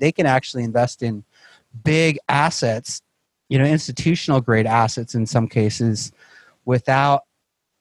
they 0.00 0.12
can 0.12 0.26
actually 0.26 0.64
invest 0.64 1.02
in 1.02 1.24
big 1.84 2.18
assets, 2.28 3.02
you 3.48 3.58
know, 3.58 3.64
institutional 3.64 4.40
grade 4.40 4.66
assets 4.66 5.14
in 5.14 5.26
some 5.26 5.46
cases 5.46 6.12
without 6.64 7.22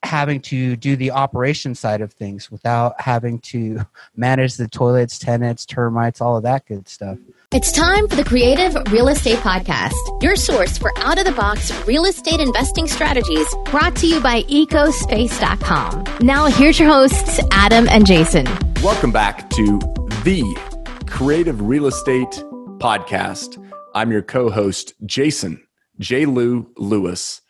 having 0.03 0.39
to 0.39 0.75
do 0.75 0.95
the 0.95 1.11
operation 1.11 1.75
side 1.75 2.01
of 2.01 2.13
things 2.13 2.49
without 2.49 2.99
having 3.01 3.39
to 3.39 3.79
manage 4.15 4.55
the 4.55 4.67
toilets, 4.67 5.19
tenants, 5.19 5.65
termites, 5.65 6.21
all 6.21 6.37
of 6.37 6.43
that 6.43 6.65
good 6.65 6.87
stuff. 6.87 7.17
It's 7.51 7.71
time 7.71 8.07
for 8.07 8.15
the 8.15 8.23
Creative 8.23 8.75
Real 8.91 9.09
Estate 9.09 9.39
Podcast, 9.39 9.93
your 10.21 10.35
source 10.35 10.77
for 10.77 10.97
out 10.99 11.19
of 11.19 11.25
the 11.25 11.31
box 11.31 11.71
real 11.85 12.05
estate 12.05 12.39
investing 12.39 12.87
strategies 12.87 13.47
brought 13.65 13.95
to 13.97 14.07
you 14.07 14.21
by 14.21 14.43
ecospace.com. 14.43 16.03
Now, 16.21 16.45
here's 16.45 16.79
your 16.79 16.89
hosts, 16.89 17.39
Adam 17.51 17.87
and 17.89 18.05
Jason. 18.05 18.45
Welcome 18.81 19.11
back 19.11 19.49
to 19.51 19.79
the 20.23 20.68
Creative 21.09 21.61
Real 21.61 21.87
Estate 21.87 22.43
Podcast. 22.77 23.63
I'm 23.93 24.11
your 24.11 24.21
co 24.21 24.49
host, 24.49 24.93
Jason 25.05 25.61
J. 25.99 26.25
Lou 26.25 26.69
Lewis. 26.77 27.41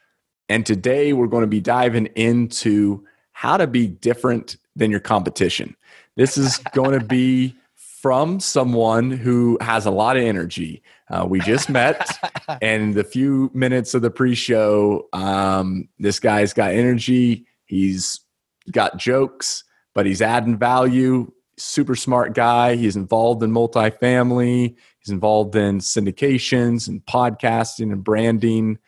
And 0.48 0.66
today 0.66 1.14
we're 1.14 1.28
going 1.28 1.44
to 1.44 1.48
be 1.48 1.62
diving 1.62 2.08
into 2.16 3.06
how 3.32 3.58
to 3.58 3.68
be 3.68 3.88
different 3.88 4.58
than 4.76 4.90
your 4.90 5.00
competition. 5.00 5.76
This 6.16 6.38
is 6.38 6.58
going 6.74 6.98
to 6.98 7.06
be 7.06 7.56
from 7.76 8.40
someone 8.40 9.12
who 9.12 9.58
has 9.62 9.86
a 9.86 9.92
lot 9.92 10.18
of 10.18 10.24
energy. 10.24 10.82
Uh, 11.10 11.26
we 11.30 11.40
just 11.42 11.70
met, 11.70 12.10
and 12.62 12.96
the 12.96 13.04
few 13.04 13.52
minutes 13.54 13.94
of 13.94 14.02
the 14.02 14.10
pre-show, 14.10 15.08
um, 15.14 15.88
this 16.00 16.20
guy's 16.20 16.54
got 16.54 16.72
energy. 16.72 17.46
He's 17.66 18.22
got 18.72 18.98
jokes, 18.98 19.64
but 19.94 20.06
he's 20.06 20.22
adding 20.22 20.58
value. 20.58 21.32
Super 21.60 21.96
smart 21.96 22.34
guy. 22.34 22.76
He's 22.76 22.96
involved 22.96 23.44
in 23.44 23.52
multifamily. 23.52 24.76
He's 25.00 25.12
involved 25.12 25.56
in 25.56 25.80
syndications 25.80 26.88
and 26.88 27.06
podcasting 27.06 27.92
and 27.92 28.04
branding. 28.04 28.80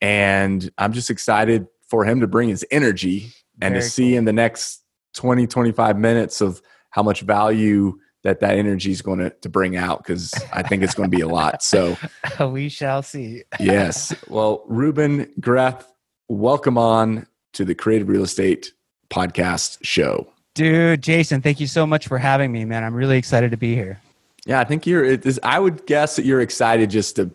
And 0.00 0.70
I'm 0.78 0.92
just 0.92 1.10
excited 1.10 1.66
for 1.88 2.04
him 2.04 2.20
to 2.20 2.26
bring 2.26 2.48
his 2.48 2.64
energy 2.70 3.32
and 3.60 3.72
Very 3.74 3.82
to 3.82 3.88
see 3.88 4.10
cool. 4.10 4.18
in 4.18 4.24
the 4.24 4.32
next 4.32 4.82
20, 5.14 5.46
25 5.46 5.98
minutes 5.98 6.40
of 6.40 6.62
how 6.90 7.02
much 7.02 7.20
value 7.20 7.98
that 8.22 8.40
that 8.40 8.56
energy 8.56 8.90
is 8.90 9.02
going 9.02 9.18
to, 9.18 9.30
to 9.30 9.48
bring 9.48 9.76
out 9.76 9.98
because 9.98 10.32
I 10.52 10.62
think 10.62 10.82
it's 10.82 10.94
going 10.94 11.10
to 11.10 11.16
be 11.16 11.22
a 11.22 11.28
lot. 11.28 11.62
So, 11.62 11.96
we 12.48 12.68
shall 12.68 13.02
see. 13.02 13.42
yes. 13.58 14.14
Well, 14.28 14.64
Ruben 14.68 15.30
Greth, 15.40 15.86
welcome 16.28 16.78
on 16.78 17.26
to 17.54 17.64
the 17.64 17.74
Creative 17.74 18.08
Real 18.08 18.22
Estate 18.22 18.72
Podcast 19.10 19.78
show. 19.82 20.31
Dude, 20.54 21.02
Jason, 21.02 21.40
thank 21.40 21.60
you 21.60 21.66
so 21.66 21.86
much 21.86 22.06
for 22.08 22.18
having 22.18 22.52
me, 22.52 22.64
man. 22.64 22.84
I'm 22.84 22.94
really 22.94 23.16
excited 23.16 23.50
to 23.52 23.56
be 23.56 23.74
here. 23.74 24.00
Yeah, 24.44 24.60
I 24.60 24.64
think 24.64 24.86
you're. 24.86 25.04
It 25.04 25.24
is, 25.24 25.40
I 25.42 25.58
would 25.58 25.86
guess 25.86 26.16
that 26.16 26.24
you're 26.24 26.40
excited 26.40 26.90
just 26.90 27.16
to 27.16 27.30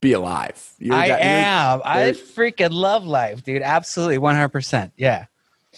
be 0.00 0.12
alive. 0.12 0.72
You're, 0.78 0.94
I 0.94 1.06
you're- 1.06 1.20
am. 1.20 1.82
I 1.84 2.10
freaking 2.12 2.72
love 2.72 3.04
life, 3.04 3.42
dude. 3.42 3.62
Absolutely, 3.62 4.18
100%. 4.18 4.92
Yeah. 4.96 5.26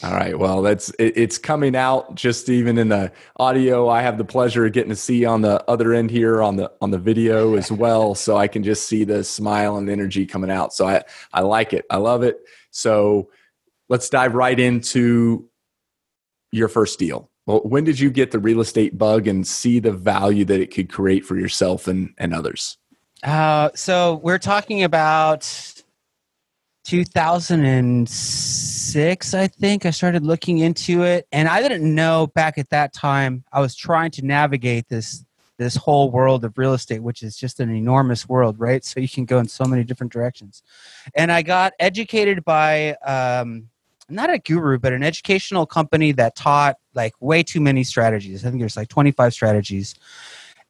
All 0.03 0.13
right. 0.13 0.39
Well, 0.39 0.61
that's 0.61 0.91
it, 0.99 1.17
it's 1.17 1.39
coming 1.39 1.75
out 1.75 2.15
just 2.15 2.51
even 2.51 2.77
in 2.77 2.91
the 2.91 3.11
audio. 3.39 3.89
I 3.89 4.03
have 4.03 4.19
the 4.19 4.27
pleasure 4.27 4.67
of 4.67 4.73
getting 4.73 4.91
to 4.91 4.97
see 4.97 5.25
on 5.25 5.41
the 5.41 5.65
other 5.71 5.95
end 5.95 6.11
here 6.11 6.43
on 6.43 6.57
the 6.57 6.71
on 6.83 6.91
the 6.91 6.99
video 6.99 7.57
as 7.57 7.73
well, 7.73 8.15
so 8.15 8.37
I 8.37 8.47
can 8.47 8.63
just 8.63 8.87
see 8.87 9.05
the 9.05 9.25
smile 9.25 9.79
and 9.79 9.89
energy 9.89 10.27
coming 10.27 10.51
out. 10.51 10.75
So 10.75 10.87
I 10.87 11.03
I 11.33 11.41
like 11.41 11.73
it. 11.73 11.87
I 11.91 11.97
love 11.97 12.23
it. 12.23 12.41
So 12.71 13.31
let's 13.89 14.11
dive 14.11 14.35
right 14.35 14.61
into 14.61 15.49
your 16.53 16.69
first 16.69 16.99
deal. 16.99 17.31
Well, 17.47 17.61
when 17.61 17.85
did 17.85 18.01
you 18.01 18.11
get 18.11 18.33
the 18.33 18.39
real 18.39 18.61
estate 18.61 18.99
bug 18.99 19.29
and 19.29 19.47
see 19.47 19.79
the 19.79 19.93
value 19.93 20.45
that 20.47 20.61
it 20.61 20.75
could 20.75 20.91
create 20.91 21.25
for 21.25 21.39
yourself 21.39 21.87
and 21.87 22.13
and 22.19 22.35
others? 22.35 22.79
Uh, 23.23 23.71
so 23.75 24.21
we're 24.23 24.39
talking 24.39 24.83
about 24.83 25.43
2006, 26.85 29.35
I 29.35 29.47
think. 29.49 29.87
I 29.87 29.91
started 29.91 30.25
looking 30.25 30.59
into 30.59 31.03
it, 31.03 31.27
and 31.33 31.49
I 31.49 31.61
didn't 31.61 31.93
know 31.95 32.29
back 32.29 32.59
at 32.59 32.71
that 32.71 32.93
time. 32.93 33.43
I 33.53 33.61
was 33.61 33.75
trying 33.75 34.13
to 34.13 34.25
navigate 34.25 34.89
this 34.89 35.25
this 35.59 35.75
whole 35.75 36.11
world 36.11 36.45
of 36.45 36.59
real 36.59 36.75
estate, 36.75 37.03
which 37.03 37.23
is 37.23 37.35
just 37.37 37.61
an 37.61 37.75
enormous 37.75 38.29
world, 38.29 38.61
right? 38.61 38.85
So 38.85 39.01
you 39.01 39.09
can 39.09 39.25
go 39.25 39.39
in 39.39 39.49
so 39.49 39.65
many 39.65 39.85
different 39.85 40.13
directions. 40.13 40.63
And 41.15 41.33
I 41.33 41.41
got 41.43 41.73
educated 41.81 42.45
by 42.45 42.93
um, 42.97 43.71
not 44.09 44.33
a 44.33 44.39
guru, 44.39 44.79
but 44.79 44.93
an 44.93 45.03
educational 45.03 45.67
company 45.67 46.13
that 46.13 46.37
taught 46.37 46.77
like 46.95 47.15
way 47.21 47.43
too 47.43 47.61
many 47.61 47.85
strategies. 47.85 48.45
I 48.45 48.51
think 48.51 48.61
there's 48.61 48.77
like 48.77 48.89
25 48.89 49.33
strategies. 49.33 49.95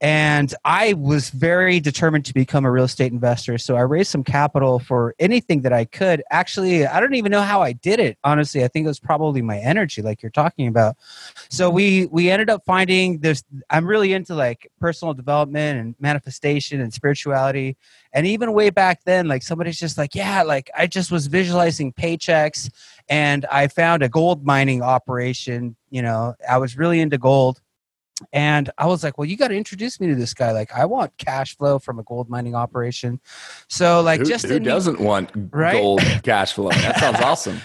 And 0.03 0.55
I 0.63 0.93
was 0.93 1.31
very 1.31 1.81
determined 1.81 2.27
to 2.27 2.35
become 2.35 2.67
a 2.67 2.71
real 2.71 2.85
estate 2.85 3.13
investor. 3.13 3.57
So 3.57 3.77
I 3.77 3.81
raised 3.81 4.11
some 4.11 4.25
capital 4.25 4.79
for 4.79 5.15
anything 5.19 5.63
that 5.63 5.73
I 5.73 5.87
could. 5.87 6.23
Actually, 6.31 6.87
I 6.87 7.01
don't 7.01 7.15
even 7.15 7.33
know 7.33 7.41
how 7.41 7.63
I 7.63 7.73
did 7.73 7.99
it. 7.99 8.19
Honestly, 8.23 8.63
I 8.63 8.69
think 8.69 8.85
it 8.85 8.89
was 8.89 9.01
probably 9.01 9.41
my 9.41 9.59
energy, 9.59 10.03
like 10.03 10.23
you're 10.23 10.31
talking 10.31 10.69
about. 10.69 10.97
So 11.49 11.71
we 11.71 12.07
we 12.07 12.31
ended 12.31 12.51
up 12.51 12.63
finding 12.67 13.21
this. 13.21 13.43
I'm 13.71 13.87
really 13.87 14.13
into 14.13 14.35
like 14.35 14.71
personal 14.79 15.15
development 15.15 15.81
and 15.81 15.95
manifestation 15.99 16.83
and 16.83 16.93
spirituality. 16.93 17.79
And 18.13 18.27
even 18.27 18.53
way 18.53 18.69
back 18.69 19.03
then, 19.05 19.29
like 19.29 19.43
somebody's 19.43 19.79
just 19.79 19.97
like, 19.97 20.15
yeah, 20.15 20.43
like 20.43 20.71
I 20.77 20.87
just 20.87 21.11
was 21.11 21.27
visualizing 21.27 21.95
paychecks, 21.95 22.71
and 23.09 23.47
I 23.47 23.69
found 23.69 24.03
a 24.03 24.11
gold 24.11 24.45
mining 24.45 24.83
operation. 24.83 25.75
You 25.89 26.03
know, 26.03 26.35
I 26.47 26.59
was 26.59 26.77
really 26.77 27.01
into 27.01 27.17
gold 27.17 27.63
and 28.33 28.71
I 28.79 28.87
was 28.87 29.05
like, 29.05 29.19
"Well, 29.19 29.27
you 29.27 29.37
got 29.37 29.49
to 29.49 29.57
introduce 29.57 30.01
me 30.01 30.07
to 30.09 30.15
this 30.15 30.33
guy. 30.35 30.53
Like, 30.53 30.73
I 30.73 30.85
want 30.87 31.17
cash 31.19 31.57
flow 31.57 31.79
from 31.79 31.99
a 31.99 32.03
gold 32.03 32.29
mining 32.29 32.55
operation." 32.55 33.21
So, 33.69 34.01
like, 34.01 34.21
who, 34.21 34.27
just 34.27 34.47
who 34.47 34.59
doesn't 34.59 35.01
want 35.01 35.31
Right? 35.35 35.73
gold 35.73 36.01
cash 36.23 36.55
flow? 36.55 36.71
That 36.71 36.99
sounds 37.01 37.21
awesome. 37.21 37.61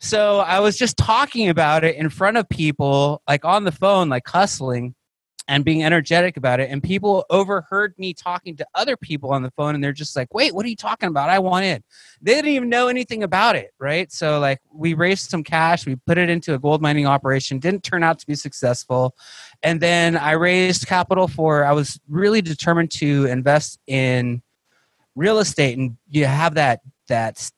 So 0.00 0.38
I 0.38 0.60
was 0.60 0.76
just 0.76 0.96
talking 0.96 1.48
about 1.48 1.84
it 1.84 1.96
in 1.96 2.08
front 2.10 2.36
of 2.36 2.48
people, 2.48 3.22
like 3.28 3.44
on 3.44 3.64
the 3.64 3.72
phone, 3.72 4.08
like 4.08 4.26
hustling 4.26 4.94
and 5.48 5.64
being 5.64 5.82
energetic 5.82 6.36
about 6.36 6.60
it. 6.60 6.70
And 6.70 6.82
people 6.82 7.24
overheard 7.28 7.94
me 7.98 8.14
talking 8.14 8.56
to 8.56 8.66
other 8.74 8.96
people 8.96 9.32
on 9.32 9.42
the 9.42 9.50
phone, 9.50 9.74
and 9.74 9.82
they're 9.82 9.92
just 9.92 10.14
like, 10.14 10.32
"Wait, 10.32 10.54
what 10.54 10.64
are 10.64 10.68
you 10.68 10.76
talking 10.76 11.08
about? 11.08 11.30
I 11.30 11.38
want 11.38 11.64
in." 11.64 11.82
They 12.20 12.34
didn't 12.34 12.52
even 12.52 12.68
know 12.68 12.88
anything 12.88 13.22
about 13.22 13.56
it, 13.56 13.72
right? 13.78 14.10
So, 14.12 14.38
like, 14.38 14.60
we 14.72 14.94
raised 14.94 15.30
some 15.30 15.42
cash, 15.42 15.84
we 15.84 15.96
put 15.96 16.18
it 16.18 16.30
into 16.30 16.54
a 16.54 16.58
gold 16.58 16.80
mining 16.80 17.06
operation. 17.06 17.58
Didn't 17.58 17.82
turn 17.82 18.02
out 18.02 18.18
to 18.20 18.26
be 18.26 18.34
successful, 18.34 19.14
and 19.62 19.80
then 19.80 20.16
I 20.16 20.32
raised 20.32 20.86
capital 20.86 21.28
for. 21.28 21.64
I 21.64 21.72
was 21.72 22.00
really 22.08 22.42
determined 22.42 22.90
to 22.92 23.26
invest 23.26 23.78
in 23.86 24.42
real 25.14 25.38
estate, 25.38 25.76
and 25.76 25.96
you 26.08 26.26
have 26.26 26.54
that 26.54 26.80
that 27.08 27.50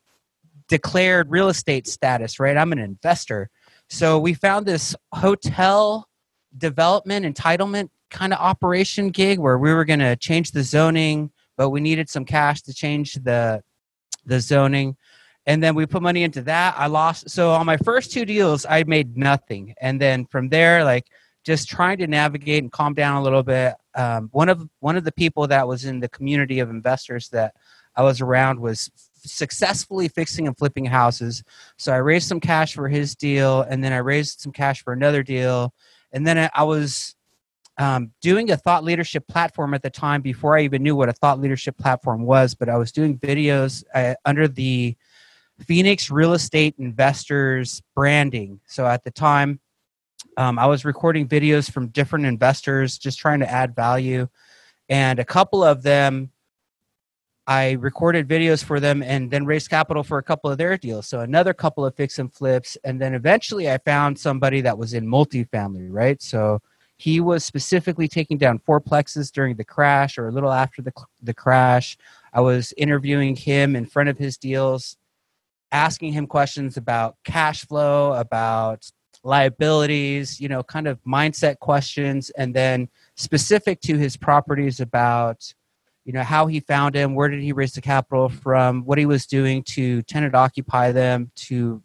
declared 0.68 1.30
real 1.30 1.48
estate 1.48 1.86
status, 1.86 2.40
right? 2.40 2.56
I'm 2.56 2.72
an 2.72 2.78
investor. 2.78 3.50
So 3.88 4.18
we 4.18 4.34
found 4.34 4.66
this 4.66 4.96
hotel 5.12 6.08
development 6.56 7.24
entitlement 7.24 7.90
kind 8.10 8.32
of 8.32 8.38
operation 8.38 9.10
gig 9.10 9.38
where 9.38 9.58
we 9.58 9.72
were 9.72 9.84
going 9.84 9.98
to 9.98 10.16
change 10.16 10.52
the 10.52 10.62
zoning, 10.62 11.30
but 11.56 11.70
we 11.70 11.80
needed 11.80 12.08
some 12.08 12.24
cash 12.24 12.62
to 12.62 12.74
change 12.74 13.14
the 13.14 13.62
the 14.26 14.40
zoning. 14.40 14.96
And 15.46 15.62
then 15.62 15.74
we 15.74 15.84
put 15.84 16.00
money 16.02 16.22
into 16.22 16.40
that. 16.42 16.74
I 16.78 16.86
lost 16.86 17.28
so 17.28 17.50
on 17.50 17.66
my 17.66 17.76
first 17.76 18.12
two 18.12 18.24
deals 18.24 18.64
I 18.68 18.84
made 18.84 19.16
nothing. 19.16 19.74
And 19.80 20.00
then 20.00 20.26
from 20.26 20.48
there 20.48 20.84
like 20.84 21.06
just 21.44 21.68
trying 21.68 21.98
to 21.98 22.06
navigate 22.06 22.62
and 22.62 22.72
calm 22.72 22.94
down 22.94 23.16
a 23.16 23.22
little 23.22 23.42
bit. 23.42 23.74
Um, 23.94 24.28
one 24.32 24.48
of 24.48 24.66
one 24.80 24.96
of 24.96 25.04
the 25.04 25.12
people 25.12 25.46
that 25.48 25.68
was 25.68 25.84
in 25.84 26.00
the 26.00 26.08
community 26.08 26.60
of 26.60 26.70
investors 26.70 27.28
that 27.30 27.54
I 27.96 28.02
was 28.02 28.20
around 28.20 28.58
was 28.58 28.90
successfully 29.24 30.08
fixing 30.08 30.46
and 30.46 30.56
flipping 30.56 30.84
houses. 30.84 31.42
So 31.78 31.92
I 31.92 31.98
raised 31.98 32.28
some 32.28 32.40
cash 32.40 32.74
for 32.74 32.88
his 32.88 33.14
deal, 33.14 33.62
and 33.62 33.84
then 33.84 33.92
I 33.92 33.98
raised 33.98 34.40
some 34.40 34.52
cash 34.52 34.82
for 34.82 34.92
another 34.92 35.22
deal, 35.22 35.72
and 36.14 36.26
then 36.26 36.48
I, 36.54 36.62
was 36.62 37.16
um, 37.76 38.12
doing 38.22 38.52
a 38.52 38.56
thought 38.56 38.84
leadership 38.84 39.26
platform 39.26 39.74
at 39.74 39.82
the 39.82 39.90
time 39.90 40.22
before 40.22 40.56
I 40.56 40.62
even 40.62 40.82
knew 40.82 40.94
what 40.94 41.08
a 41.08 41.12
thought 41.12 41.40
leadership 41.40 41.76
platform 41.76 42.22
was. 42.22 42.54
But 42.54 42.68
I 42.68 42.76
was 42.76 42.92
doing 42.92 43.18
videos 43.18 43.84
uh, 43.94 44.14
under 44.24 44.46
the 44.46 44.96
Phoenix 45.66 46.10
Real 46.10 46.32
Estate 46.32 46.76
Investors 46.78 47.82
branding. 47.96 48.60
So 48.66 48.86
at 48.86 49.02
the 49.02 49.10
time, 49.10 49.58
um, 50.36 50.58
I 50.58 50.66
was 50.66 50.84
recording 50.84 51.28
videos 51.28 51.70
from 51.70 51.88
different 51.88 52.26
investors, 52.26 52.96
just 52.96 53.18
trying 53.18 53.40
to 53.40 53.50
add 53.50 53.74
value, 53.74 54.28
and 54.88 55.18
a 55.18 55.24
couple 55.24 55.64
of 55.64 55.82
them 55.82 56.30
I 57.46 57.72
recorded 57.72 58.26
videos 58.26 58.64
for 58.64 58.80
them 58.80 59.02
and 59.02 59.30
then 59.30 59.44
raised 59.44 59.68
capital 59.68 60.02
for 60.02 60.18
a 60.18 60.22
couple 60.22 60.50
of 60.50 60.56
their 60.56 60.78
deals. 60.78 61.06
So 61.06 61.20
another 61.20 61.52
couple 61.52 61.84
of 61.84 61.94
fix 61.94 62.18
and 62.18 62.32
flips. 62.32 62.76
And 62.84 63.00
then 63.00 63.14
eventually 63.14 63.70
I 63.70 63.78
found 63.78 64.18
somebody 64.18 64.62
that 64.62 64.78
was 64.78 64.94
in 64.94 65.06
multifamily, 65.06 65.88
right? 65.90 66.22
So 66.22 66.62
he 66.96 67.20
was 67.20 67.44
specifically 67.44 68.08
taking 68.08 68.38
down 68.38 68.60
four 68.60 68.80
fourplexes 68.80 69.30
during 69.30 69.56
the 69.56 69.64
crash 69.64 70.16
or 70.16 70.28
a 70.28 70.32
little 70.32 70.52
after 70.52 70.80
the, 70.80 70.92
the 71.22 71.34
crash. 71.34 71.98
I 72.32 72.40
was 72.40 72.72
interviewing 72.76 73.36
him 73.36 73.76
in 73.76 73.84
front 73.84 74.08
of 74.08 74.16
his 74.16 74.38
deals, 74.38 74.96
asking 75.70 76.12
him 76.12 76.26
questions 76.26 76.76
about 76.78 77.16
cash 77.24 77.66
flow, 77.66 78.12
about 78.14 78.90
liabilities, 79.22 80.40
you 80.40 80.48
know, 80.48 80.62
kind 80.62 80.86
of 80.86 80.98
mindset 81.04 81.58
questions. 81.58 82.30
And 82.30 82.54
then 82.54 82.88
specific 83.16 83.80
to 83.82 83.98
his 83.98 84.16
properties 84.16 84.80
about 84.80 85.52
you 86.04 86.12
know 86.12 86.22
how 86.22 86.46
he 86.46 86.60
found 86.60 86.94
him 86.94 87.14
where 87.14 87.28
did 87.28 87.42
he 87.42 87.52
raise 87.52 87.72
the 87.72 87.80
capital 87.80 88.28
from 88.28 88.84
what 88.84 88.98
he 88.98 89.06
was 89.06 89.26
doing 89.26 89.62
to 89.62 90.02
tenant 90.02 90.34
occupy 90.34 90.92
them 90.92 91.30
to 91.34 91.82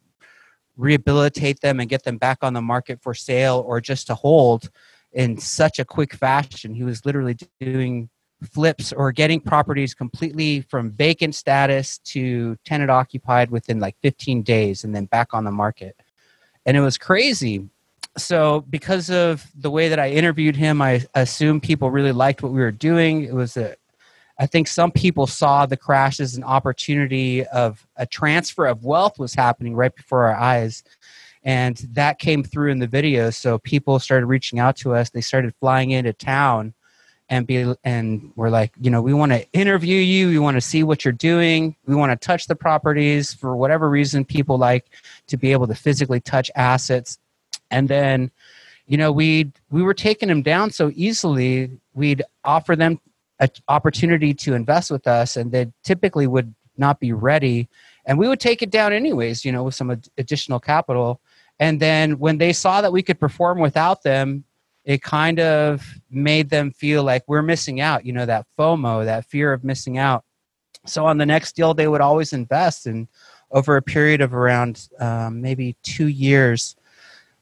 rehabilitate 0.79 1.59
them 1.59 1.79
and 1.79 1.89
get 1.89 2.03
them 2.03 2.17
back 2.17 2.37
on 2.41 2.53
the 2.53 2.61
market 2.61 3.01
for 3.01 3.13
sale 3.13 3.63
or 3.67 3.81
just 3.81 4.07
to 4.07 4.15
hold 4.15 4.69
in 5.11 5.37
such 5.37 5.77
a 5.77 5.85
quick 5.85 6.13
fashion. 6.13 6.73
He 6.73 6.83
was 6.83 7.05
literally 7.05 7.35
doing 7.59 8.09
flips 8.49 8.93
or 8.93 9.11
getting 9.11 9.41
properties 9.41 9.93
completely 9.93 10.61
from 10.61 10.91
vacant 10.91 11.35
status 11.35 11.97
to 11.97 12.55
tenant 12.63 12.89
occupied 12.89 13.51
within 13.51 13.79
like 13.79 13.97
15 14.01 14.43
days 14.43 14.85
and 14.85 14.95
then 14.95 15.05
back 15.05 15.33
on 15.33 15.43
the 15.43 15.51
market. 15.51 15.97
And 16.65 16.77
it 16.77 16.81
was 16.81 16.97
crazy. 16.97 17.67
So 18.17 18.61
because 18.69 19.09
of 19.09 19.45
the 19.55 19.69
way 19.69 19.89
that 19.89 19.99
i 19.99 20.09
interviewed 20.09 20.55
him 20.55 20.81
i 20.81 21.05
assumed 21.13 21.63
people 21.63 21.91
really 21.91 22.11
liked 22.11 22.41
what 22.41 22.51
we 22.51 22.59
were 22.59 22.71
doing. 22.71 23.23
It 23.23 23.33
was 23.33 23.57
a 23.57 23.75
I 24.39 24.47
think 24.47 24.69
some 24.69 24.91
people 24.91 25.27
saw 25.27 25.65
the 25.65 25.75
crash 25.75 26.21
as 26.21 26.35
an 26.35 26.45
opportunity 26.45 27.45
of 27.47 27.85
a 27.97 28.05
transfer 28.05 28.65
of 28.65 28.85
wealth 28.85 29.19
was 29.19 29.33
happening 29.33 29.75
right 29.75 29.93
before 29.93 30.27
our 30.27 30.35
eyes. 30.35 30.81
And 31.43 31.75
that 31.91 32.19
came 32.19 32.43
through 32.43 32.71
in 32.71 32.79
the 32.79 32.87
video. 32.87 33.31
So 33.31 33.59
people 33.59 33.99
started 33.99 34.27
reaching 34.27 34.59
out 34.59 34.77
to 34.77 34.95
us. 34.95 35.09
They 35.09 35.21
started 35.21 35.53
flying 35.59 35.91
into 35.91 36.13
town 36.13 36.73
and 37.29 37.45
be 37.45 37.73
and 37.83 38.31
we're 38.35 38.49
like, 38.49 38.71
you 38.79 38.89
know, 38.89 39.01
we 39.01 39.13
want 39.13 39.33
to 39.33 39.45
interview 39.51 39.97
you. 39.97 40.29
We 40.29 40.39
want 40.39 40.55
to 40.55 40.61
see 40.61 40.83
what 40.83 41.05
you're 41.05 41.11
doing. 41.11 41.75
We 41.85 41.95
want 41.95 42.11
to 42.11 42.25
touch 42.25 42.47
the 42.47 42.55
properties 42.55 43.33
for 43.33 43.55
whatever 43.55 43.89
reason 43.89 44.25
people 44.25 44.57
like 44.57 44.85
to 45.27 45.37
be 45.37 45.51
able 45.51 45.67
to 45.67 45.75
physically 45.75 46.21
touch 46.21 46.49
assets. 46.55 47.19
And 47.69 47.87
then, 47.87 48.31
you 48.87 48.97
know, 48.97 49.11
we 49.11 49.51
we 49.69 49.83
were 49.83 49.93
taking 49.93 50.29
them 50.29 50.41
down 50.41 50.71
so 50.71 50.91
easily. 50.95 51.69
We'd 51.93 52.23
offer 52.43 52.75
them 52.75 52.99
an 53.39 53.49
opportunity 53.67 54.33
to 54.33 54.53
invest 54.53 54.91
with 54.91 55.07
us 55.07 55.37
and 55.37 55.51
they 55.51 55.71
typically 55.83 56.27
would 56.27 56.53
not 56.77 56.99
be 56.99 57.13
ready. 57.13 57.67
And 58.05 58.17
we 58.17 58.27
would 58.27 58.39
take 58.39 58.61
it 58.61 58.69
down 58.69 58.93
anyways 58.93 59.45
you 59.45 59.51
know 59.51 59.63
with 59.63 59.75
some 59.75 59.91
ad- 59.91 60.07
additional 60.17 60.59
capital. 60.59 61.21
And 61.59 61.79
then 61.79 62.19
when 62.19 62.37
they 62.37 62.53
saw 62.53 62.81
that 62.81 62.93
we 62.93 63.03
could 63.03 63.19
perform 63.19 63.59
without 63.59 64.03
them 64.03 64.43
it 64.85 65.01
kind 65.01 65.39
of 65.39 65.85
made 66.09 66.49
them 66.49 66.71
feel 66.71 67.03
like 67.03 67.23
we're 67.27 67.41
missing 67.41 67.81
out 67.81 68.05
you 68.05 68.13
know 68.13 68.25
that 68.25 68.45
fomo 68.57 69.05
that 69.05 69.25
fear 69.25 69.53
of 69.53 69.63
missing 69.63 69.97
out. 69.97 70.23
So 70.85 71.05
on 71.05 71.17
the 71.17 71.25
next 71.25 71.55
deal 71.55 71.73
they 71.73 71.87
would 71.87 72.01
always 72.01 72.33
invest 72.33 72.85
and 72.85 73.07
over 73.51 73.77
a 73.77 73.81
period 73.81 74.21
of 74.21 74.33
around 74.33 74.87
um, 74.99 75.41
maybe 75.41 75.75
two 75.81 76.07
years 76.07 76.75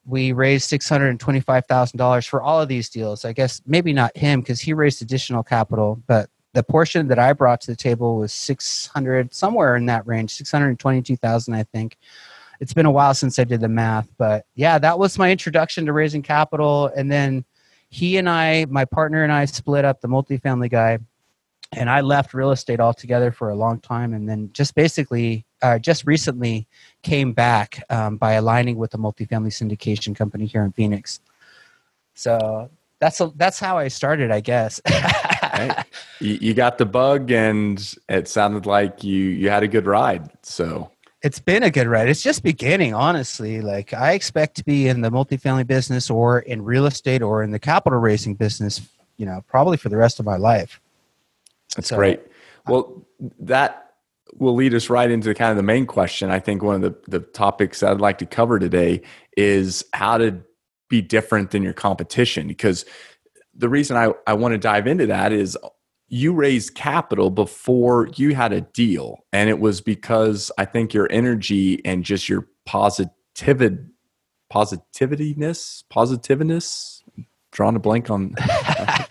we 0.08 0.32
raised 0.32 0.72
$625,000 0.72 2.28
for 2.28 2.42
all 2.42 2.62
of 2.62 2.70
these 2.70 2.90
deals. 2.90 3.26
I 3.26 3.34
guess 3.34 3.62
maybe 3.66 3.92
not 3.92 4.16
him 4.16 4.40
because 4.40 4.62
he 4.62 4.74
raised 4.74 5.02
additional 5.02 5.44
capital, 5.44 6.02
but 6.08 6.30
the 6.54 6.64
portion 6.64 7.10
that 7.10 7.20
I 7.20 7.34
brought 7.34 7.62
to 7.62 7.72
the 7.72 7.76
table 7.76 8.18
was 8.18 8.32
600 8.32 9.34
somewhere 9.34 9.76
in 9.76 9.86
that 9.88 10.08
range, 10.08 10.32
622,000 10.32 11.54
I 11.54 11.64
think. 11.64 11.98
It's 12.60 12.74
been 12.74 12.88
a 12.88 12.92
while 12.92 13.14
since 13.14 13.38
I 13.38 13.44
did 13.44 13.60
the 13.60 13.68
math, 13.68 14.10
but 14.18 14.46
yeah, 14.56 14.80
that 14.80 14.98
was 14.98 15.20
my 15.20 15.30
introduction 15.30 15.86
to 15.86 15.94
raising 15.94 16.24
capital 16.24 16.90
and 16.96 17.12
then 17.12 17.46
he 17.90 18.18
and 18.18 18.30
I, 18.30 18.66
my 18.70 18.86
partner 18.86 19.24
and 19.24 19.32
I 19.32 19.46
split 19.46 19.86
up 19.86 20.02
the 20.02 20.08
multifamily 20.08 20.72
guy 20.72 21.00
and 21.74 21.90
I 21.90 22.02
left 22.02 22.34
real 22.34 22.52
estate 22.52 22.80
altogether 22.80 23.32
for 23.32 23.50
a 23.50 23.56
long 23.56 23.80
time 23.80 24.14
and 24.14 24.28
then 24.28 24.50
just 24.54 24.76
basically 24.76 25.46
uh, 25.62 25.80
just 25.80 26.06
recently 26.06 26.68
came 27.02 27.34
back 27.34 27.84
um, 27.90 28.18
by 28.18 28.34
aligning 28.34 28.78
with 28.78 28.94
a 28.94 28.98
multifamily 28.98 29.52
syndication 29.52 30.16
company 30.16 30.46
here 30.46 30.64
in 30.64 30.72
Phoenix. 30.72 31.20
So 32.14 32.70
that's 33.00 33.20
a, 33.22 33.32
that's 33.36 33.60
how 33.60 33.78
I 33.78 33.90
started, 33.90 34.32
I 34.32 34.40
guess. 34.40 34.82
right. 34.90 35.86
you, 36.20 36.38
you 36.42 36.54
got 36.54 36.78
the 36.78 36.86
bug, 36.86 37.32
and 37.32 37.96
it 38.10 38.28
sounded 38.28 38.66
like 38.66 39.04
you 39.04 39.24
you 39.24 39.50
had 39.50 39.64
a 39.64 39.68
good 39.68 39.86
ride. 39.86 40.30
So 40.44 40.92
it's 41.22 41.40
been 41.40 41.64
a 41.64 41.70
good 41.70 41.88
ride. 41.88 42.10
It's 42.10 42.24
just 42.24 42.44
beginning, 42.44 42.94
honestly. 42.94 43.62
Like 43.62 43.94
I 43.94 44.14
expect 44.14 44.56
to 44.58 44.64
be 44.64 44.88
in 44.88 45.02
the 45.02 45.12
multifamily 45.12 45.68
business, 45.68 46.10
or 46.10 46.40
in 46.40 46.64
real 46.64 46.86
estate, 46.86 47.22
or 47.22 47.44
in 47.44 47.52
the 47.52 47.60
capital 47.60 48.00
raising 48.00 48.34
business. 48.34 48.82
You 49.18 49.26
know, 49.26 49.44
probably 49.48 49.78
for 49.78 49.90
the 49.90 49.98
rest 49.98 50.20
of 50.20 50.26
my 50.26 50.38
life. 50.38 50.80
That's 51.78 51.90
so, 51.90 51.96
great. 51.96 52.20
Uh, 52.20 52.24
well, 52.72 53.08
that 53.40 53.94
will 54.34 54.56
lead 54.56 54.74
us 54.74 54.90
right 54.90 55.10
into 55.10 55.34
kind 55.34 55.52
of 55.52 55.58
the 55.58 55.64
main 55.64 55.86
question. 55.86 56.30
I 56.30 56.40
think 56.40 56.62
one 56.62 56.76
of 56.76 56.82
the, 56.82 56.96
the 57.08 57.20
topics 57.20 57.82
I'd 57.82 58.02
like 58.02 58.18
to 58.18 58.26
cover 58.26 58.60
today 58.60 59.02
is 59.38 59.86
how 59.94 60.18
to 60.18 60.42
be 60.90 61.02
different 61.02 61.52
than 61.52 61.64
your 61.64 61.74
competition. 61.74 62.48
Because 62.48 62.84
the 63.56 63.70
reason 63.70 63.96
I, 63.96 64.14
I 64.26 64.34
want 64.34 64.54
to 64.54 64.58
dive 64.58 64.86
into 64.86 65.06
that 65.08 65.32
is 65.32 65.58
you 66.10 66.34
raised 66.34 66.76
capital 66.76 67.30
before 67.30 68.10
you 68.16 68.36
had 68.36 68.54
a 68.54 68.62
deal. 68.62 69.20
And 69.32 69.50
it 69.50 69.60
was 69.60 69.82
because 69.82 70.52
I 70.58 70.66
think 70.66 70.94
your 70.94 71.08
energy 71.12 71.82
and 71.86 72.04
just 72.04 72.28
your 72.28 72.48
positivity, 72.66 73.84
positivityness, 74.52 75.84
positiveness, 75.90 77.04
drawing 77.52 77.76
a 77.76 77.80
blank 77.80 78.10
on 78.10 78.36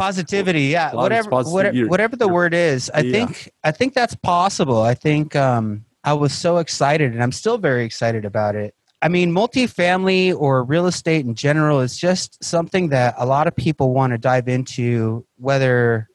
positivity 0.00 0.62
yeah 0.62 0.94
whatever 0.94 1.28
whatever, 1.28 1.86
whatever 1.86 2.16
the 2.16 2.26
word 2.26 2.54
is 2.54 2.90
i 2.94 3.00
yeah. 3.00 3.12
think 3.12 3.52
i 3.64 3.70
think 3.70 3.92
that's 3.92 4.14
possible 4.14 4.80
i 4.80 4.94
think 4.94 5.36
um 5.36 5.84
i 6.04 6.12
was 6.12 6.32
so 6.32 6.56
excited 6.56 7.12
and 7.12 7.22
i'm 7.22 7.32
still 7.32 7.58
very 7.58 7.84
excited 7.84 8.24
about 8.24 8.56
it 8.56 8.74
i 9.02 9.08
mean 9.08 9.30
multifamily 9.30 10.34
or 10.34 10.64
real 10.64 10.86
estate 10.86 11.26
in 11.26 11.34
general 11.34 11.80
is 11.80 11.98
just 11.98 12.42
something 12.42 12.88
that 12.88 13.14
a 13.18 13.26
lot 13.26 13.46
of 13.46 13.54
people 13.54 13.92
want 13.92 14.10
to 14.10 14.16
dive 14.16 14.48
into 14.48 15.22
whether 15.36 16.08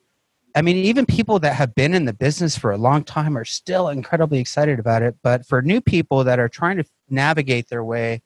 i 0.56 0.64
mean 0.64 0.78
even 0.78 1.06
people 1.06 1.38
that 1.38 1.54
have 1.54 1.76
been 1.76 1.94
in 1.94 2.06
the 2.06 2.14
business 2.14 2.58
for 2.58 2.72
a 2.72 2.78
long 2.78 3.04
time 3.04 3.38
are 3.38 3.46
still 3.46 3.90
incredibly 3.90 4.40
excited 4.40 4.80
about 4.80 5.04
it 5.04 5.16
but 5.22 5.46
for 5.46 5.62
new 5.62 5.80
people 5.80 6.24
that 6.24 6.40
are 6.40 6.50
trying 6.50 6.78
to 6.78 6.86
navigate 7.08 7.70
their 7.70 7.84
way 7.84 8.20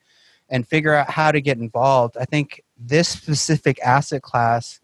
and 0.47 0.65
figure 0.65 0.94
out 0.94 1.09
how 1.09 1.33
to 1.33 1.41
get 1.41 1.57
involved 1.57 2.15
i 2.17 2.23
think 2.23 2.63
this 2.77 3.09
specific 3.09 3.77
asset 3.81 4.21
class 4.21 4.79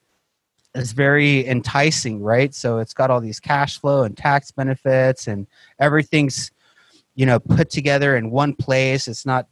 is 0.76 0.92
very 0.92 1.48
enticing, 1.48 2.22
right? 2.22 2.54
So 2.54 2.80
it's 2.80 2.94
got 2.94 3.10
all 3.10 3.22
these 3.22 3.40
cash 3.40 3.80
flow 3.80 4.04
and 4.04 4.16
tax 4.16 4.52
benefits, 4.52 5.28
and 5.28 5.48
everything's 5.80 6.52
you 7.16 7.26
know 7.26 7.40
put 7.40 7.70
together 7.70 8.16
in 8.16 8.30
one 8.30 8.54
place. 8.54 9.08
It's 9.08 9.26
not 9.26 9.48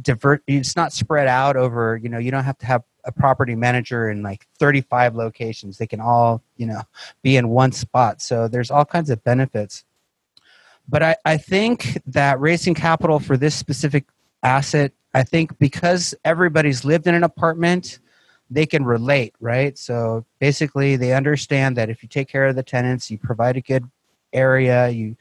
divert. 0.00 0.42
It's 0.46 0.76
not 0.76 0.92
spread 0.92 1.28
out 1.28 1.56
over. 1.56 2.00
You 2.02 2.08
know, 2.08 2.18
you 2.18 2.30
don't 2.30 2.44
have 2.44 2.58
to 2.58 2.66
have 2.66 2.82
a 3.04 3.12
property 3.12 3.54
manager 3.54 4.08
in 4.08 4.22
like 4.22 4.46
35 4.58 5.14
locations. 5.14 5.78
They 5.78 5.86
can 5.86 6.00
all 6.00 6.42
you 6.56 6.66
know 6.66 6.82
be 7.22 7.36
in 7.36 7.48
one 7.48 7.72
spot. 7.72 8.22
So 8.22 8.48
there's 8.48 8.70
all 8.70 8.84
kinds 8.84 9.10
of 9.10 9.22
benefits. 9.22 9.84
But 10.88 11.02
I, 11.02 11.16
I 11.24 11.36
think 11.38 11.98
that 12.06 12.40
raising 12.40 12.74
capital 12.74 13.18
for 13.18 13.36
this 13.36 13.54
specific 13.54 14.04
asset, 14.42 14.92
I 15.14 15.22
think 15.22 15.58
because 15.58 16.14
everybody's 16.24 16.84
lived 16.84 17.06
in 17.06 17.14
an 17.14 17.24
apartment 17.24 18.00
they 18.54 18.66
can 18.66 18.84
relate, 18.84 19.34
right? 19.40 19.76
So 19.76 20.24
basically, 20.38 20.96
they 20.96 21.12
understand 21.12 21.76
that 21.76 21.90
if 21.90 22.02
you 22.02 22.08
take 22.08 22.28
care 22.28 22.46
of 22.46 22.56
the 22.56 22.62
tenants, 22.62 23.10
you 23.10 23.18
provide 23.18 23.56
a 23.56 23.60
good 23.60 23.84
area, 24.32 24.88
you 24.88 25.16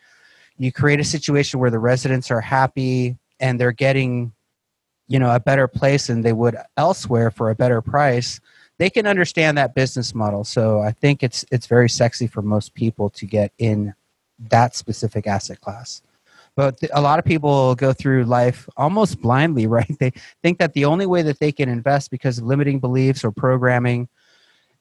you 0.58 0.72
create 0.72 1.00
a 1.00 1.04
situation 1.04 1.60
where 1.60 1.72
the 1.72 1.80
residents 1.80 2.30
are 2.30 2.42
happy 2.42 3.18
and 3.40 3.60
they're 3.60 3.72
getting 3.72 4.32
you 5.08 5.20
know 5.20 5.34
a 5.34 5.40
better 5.40 5.68
place 5.68 6.08
than 6.08 6.22
they 6.22 6.34
would 6.34 6.56
elsewhere 6.78 7.32
for 7.32 7.50
a 7.50 7.56
better 7.56 7.82
price 7.82 8.40
they 8.78 8.90
can 8.90 9.06
understand 9.06 9.58
that 9.58 9.76
business 9.76 10.16
model 10.16 10.44
so 10.44 10.80
i 10.80 10.92
think 10.92 11.24
it's 11.24 11.44
it's 11.52 11.68
very 11.68 11.90
sexy 11.90 12.28
for 12.28 12.42
most 12.42 12.74
people 12.74 13.10
to 13.10 13.26
get 13.26 13.52
in 13.58 13.94
that 14.40 14.76
specific 14.76 15.28
asset 15.28 15.60
class 15.60 16.02
but 16.56 16.78
a 16.94 17.02
lot 17.02 17.20
of 17.20 17.26
people 17.26 17.76
go 17.76 17.94
through 17.94 18.26
life 18.26 18.68
almost 18.78 19.22
blindly 19.22 19.68
right? 19.74 19.96
They 20.00 20.12
think 20.42 20.60
that 20.60 20.74
the 20.74 20.86
only 20.86 21.06
way 21.06 21.22
that 21.24 21.40
they 21.40 21.52
can 21.52 21.70
invest 21.70 22.12
because 22.12 22.38
of 22.38 22.46
limiting 22.46 22.80
beliefs 22.80 23.24
or 23.24 23.32
programming 23.32 24.08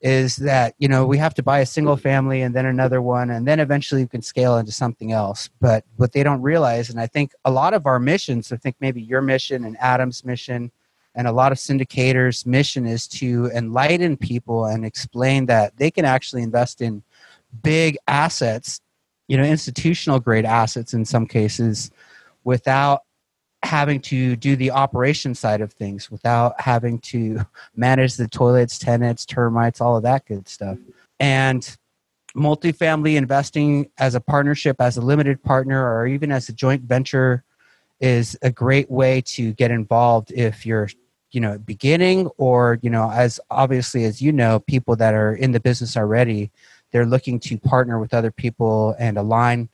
is 0.00 0.35
that 0.37 0.75
you 0.79 0.88
know 0.88 1.07
we 1.07 1.17
have 1.17 1.33
to 1.33 1.43
buy 1.45 1.61
a 1.61 1.67
single 1.67 1.97
family 1.97 2.43
and 2.43 2.55
then 2.55 2.67
another 2.67 3.00
one 3.00 3.31
and 3.31 3.47
then 3.47 3.61
eventually 3.61 4.02
we 4.02 4.09
can 4.09 4.23
scale 4.23 4.59
into 4.59 4.73
something 4.73 5.12
else. 5.12 5.49
But 5.61 5.85
what 5.97 6.12
they 6.12 6.25
don't 6.25 6.43
realize 6.43 6.91
and 6.91 7.00
i 7.00 7.07
think 7.07 7.33
a 7.45 7.50
lot 7.50 7.73
of 7.73 7.87
our 7.87 8.00
missions 8.00 8.52
i 8.52 8.57
think 8.57 8.76
maybe 8.81 9.00
your 9.00 9.23
mission 9.23 9.64
and 9.64 9.76
adam's 9.79 10.25
mission 10.25 10.73
and 11.14 11.29
a 11.29 11.33
lot 11.33 11.52
of 11.52 11.59
syndicators 11.59 12.47
mission 12.47 12.87
is 12.87 13.07
to 13.07 13.50
enlighten 13.55 14.17
people 14.17 14.64
and 14.64 14.85
explain 14.85 15.47
that 15.47 15.76
they 15.76 15.91
can 15.91 16.05
actually 16.05 16.43
invest 16.43 16.81
in 16.81 17.02
big 17.62 17.97
assets 18.09 18.81
you 19.29 19.37
know 19.37 19.45
institutional 19.45 20.21
grade 20.21 20.45
assets 20.45 20.95
in 20.95 21.05
some 21.05 21.26
cases 21.26 21.91
without 22.45 23.02
having 23.62 24.00
to 24.00 24.35
do 24.37 24.57
the 24.57 24.71
operation 24.71 25.35
side 25.35 25.61
of 25.61 25.73
things 25.73 26.11
without 26.11 26.61
having 26.61 26.99
to 26.99 27.41
manage 27.76 28.17
the 28.17 28.29
toilets 28.29 28.79
tenants 28.79 29.25
termites 29.25 29.81
all 29.81 29.97
of 29.97 30.02
that 30.02 30.26
good 30.26 30.49
stuff. 30.49 30.79
And 31.21 31.76
multifamily 32.37 33.17
investing 33.17 33.88
as 33.99 34.14
a 34.14 34.21
partnership 34.21 34.76
as 34.81 34.97
a 34.97 35.00
limited 35.00 35.43
partner 35.43 35.95
or 35.95 36.07
even 36.07 36.33
as 36.33 36.49
a 36.49 36.52
joint 36.52 36.83
venture 36.83 37.45
is 38.00 38.37
a 38.43 38.50
great 38.50 38.91
way 38.91 39.21
to 39.21 39.52
get 39.52 39.71
involved 39.71 40.33
if 40.33 40.64
you're 40.64 40.88
you 41.31 41.41
know 41.41 41.59
beginning 41.59 42.26
or 42.38 42.79
you 42.83 42.88
know 42.88 43.11
as 43.11 43.38
obviously 43.50 44.05
as 44.05 44.23
you 44.23 44.33
know 44.33 44.61
people 44.61 44.97
that 44.97 45.12
are 45.12 45.35
in 45.35 45.52
the 45.52 45.61
business 45.61 45.97
already 45.97 46.50
they're 46.92 47.06
looking 47.06 47.40
to 47.40 47.58
partner 47.58 47.99
with 47.99 48.14
other 48.14 48.30
people 48.30 48.94
and 48.99 49.18
align 49.18 49.68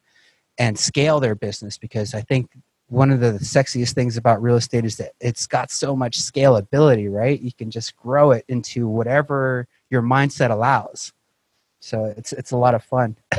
and 0.59 0.79
scale 0.79 1.21
their 1.21 1.35
business 1.35 1.77
because 1.77 2.15
i 2.15 2.21
think 2.21 2.51
one 2.89 3.11
of 3.11 3.21
the 3.21 3.33
sexiest 3.33 3.93
things 3.93 4.17
about 4.17 4.43
real 4.43 4.57
estate 4.57 4.85
is 4.85 4.97
that 4.97 5.13
it's 5.21 5.47
got 5.47 5.71
so 5.71 5.95
much 5.95 6.19
scalability 6.19 7.11
right? 7.11 7.41
You 7.41 7.53
can 7.53 7.71
just 7.71 7.97
grow 7.97 8.33
it 8.33 8.45
into 8.49 8.89
whatever 8.89 9.67
your 9.91 10.03
mindset 10.03 10.51
allows. 10.51 11.13
So 11.81 12.13
it's 12.17 12.33
it's 12.33 12.51
a 12.51 12.57
lot 12.57 12.75
of 12.75 12.83
fun. 12.83 13.17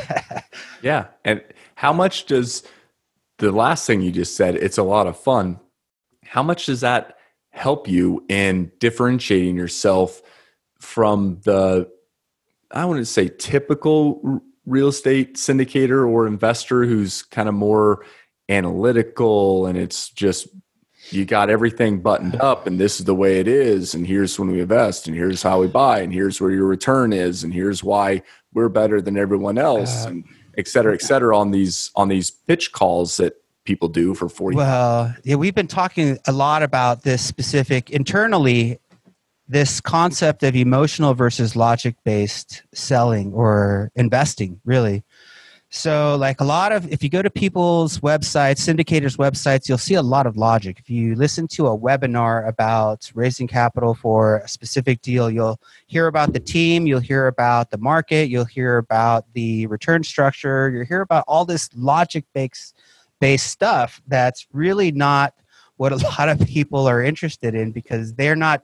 Yeah 0.82 1.08
and 1.26 1.44
how 1.76 1.92
much 1.92 2.26
does 2.26 2.64
the 3.40 3.52
last 3.52 3.86
thing 3.86 4.02
you 4.02 4.12
just 4.12 4.38
said 4.38 4.56
it's 4.56 4.78
a 4.78 4.84
lot 4.84 5.08
of 5.08 5.18
fun. 5.18 5.60
How 6.24 6.42
much 6.42 6.68
does 6.68 6.82
that 6.82 7.18
help 7.50 7.88
you 7.88 8.24
in 8.30 8.72
differentiating 8.80 9.58
yourself 9.58 10.22
from 10.80 11.42
the 11.44 11.90
i 12.72 12.86
wouldn't 12.86 13.08
say 13.08 13.30
typical 13.38 14.42
real 14.66 14.90
estate 14.90 15.36
syndicator 15.36 16.08
or 16.08 16.28
investor 16.28 16.86
who's 16.86 17.24
kind 17.24 17.50
of 17.50 17.56
more 17.56 18.06
analytical 18.50 19.66
and 19.66 19.78
it's 19.78 20.10
just 20.10 20.48
you 21.12 21.26
got 21.26 21.50
everything 21.50 22.00
buttoned 22.00 22.36
up 22.42 22.68
and 22.68 22.80
this 22.80 23.00
is 23.00 23.06
the 23.06 23.16
way 23.16 23.40
it 23.40 23.48
is 23.48 23.94
and 23.94 24.06
here's 24.06 24.38
when 24.38 24.52
we 24.52 24.62
invest 24.62 25.08
and 25.08 25.16
here's 25.16 25.42
how 25.42 25.60
we 25.60 25.68
buy 25.68 26.00
and 26.00 26.14
here's 26.14 26.40
where 26.40 26.52
your 26.52 26.66
return 26.66 27.14
is 27.14 27.44
and 27.44 27.54
here's 27.54 27.84
why 27.84 28.22
we're 28.54 28.70
better 28.70 29.02
than 29.02 29.18
everyone 29.18 29.58
else 29.58 30.06
uh, 30.06 30.10
and 30.10 30.24
et 30.58 30.68
cetera 30.68 30.94
et 30.94 31.02
cetera 31.02 31.38
on 31.38 31.52
these 31.52 31.92
on 31.96 32.08
these 32.08 32.30
pitch 32.32 32.72
calls 32.72 33.18
that 33.18 33.34
people 33.66 33.88
do 33.88 34.14
for 34.14 34.30
40 34.30 34.58
well 34.58 35.16
yeah 35.24 35.36
we've 35.36 35.56
been 35.56 35.68
talking 35.68 36.18
a 36.28 36.32
lot 36.32 36.64
about 36.64 37.04
this 37.04 37.24
specific 37.24 37.90
internally 37.90 38.80
this 39.50 39.82
concept 39.82 40.44
of 40.44 40.56
emotional 40.56 41.14
versus 41.14 41.56
logic 41.56 41.96
based 42.06 42.64
selling 42.74 43.34
or 43.34 43.92
investing 43.96 44.62
really 44.64 45.04
so, 45.72 46.16
like 46.16 46.42
a 46.42 46.44
lot 46.44 46.72
of, 46.72 46.92
if 46.92 47.04
you 47.04 47.10
go 47.10 47.22
to 47.22 47.30
people's 47.30 48.00
websites, 48.00 48.58
syndicators' 48.58 49.18
websites, 49.18 49.70
you'll 49.70 49.78
see 49.78 49.94
a 49.94 50.02
lot 50.02 50.26
of 50.26 50.36
logic. 50.36 50.80
If 50.80 50.90
you 50.90 51.14
listen 51.14 51.48
to 51.50 51.68
a 51.68 51.78
webinar 51.78 52.48
about 52.48 53.12
raising 53.14 53.48
capital 53.48 53.94
for 53.94 54.38
a 54.38 54.48
specific 54.48 55.04
deal, 55.04 55.30
you'll 55.30 55.62
hear 55.86 56.08
about 56.08 56.34
the 56.34 56.40
team, 56.40 56.88
you'll 56.88 57.02
hear 57.02 57.28
about 57.28 57.70
the 57.70 57.78
market, 57.78 58.30
you'll 58.30 58.46
hear 58.46 58.78
about 58.78 59.26
the 59.34 59.68
return 59.68 60.02
structure, 60.02 60.72
you'll 60.72 60.86
hear 60.86 61.02
about 61.02 61.24
all 61.28 61.46
this 61.46 61.70
logic 61.76 62.26
based 62.34 62.76
based 63.20 63.48
stuff 63.48 64.02
that's 64.08 64.48
really 64.52 64.92
not 64.92 65.36
what 65.78 65.92
a 65.92 65.98
lot 66.20 66.30
of 66.30 66.40
people 66.48 66.88
are 66.88 67.04
interested 67.04 67.54
in 67.54 67.72
because 67.72 68.16
they're 68.16 68.36
not 68.36 68.64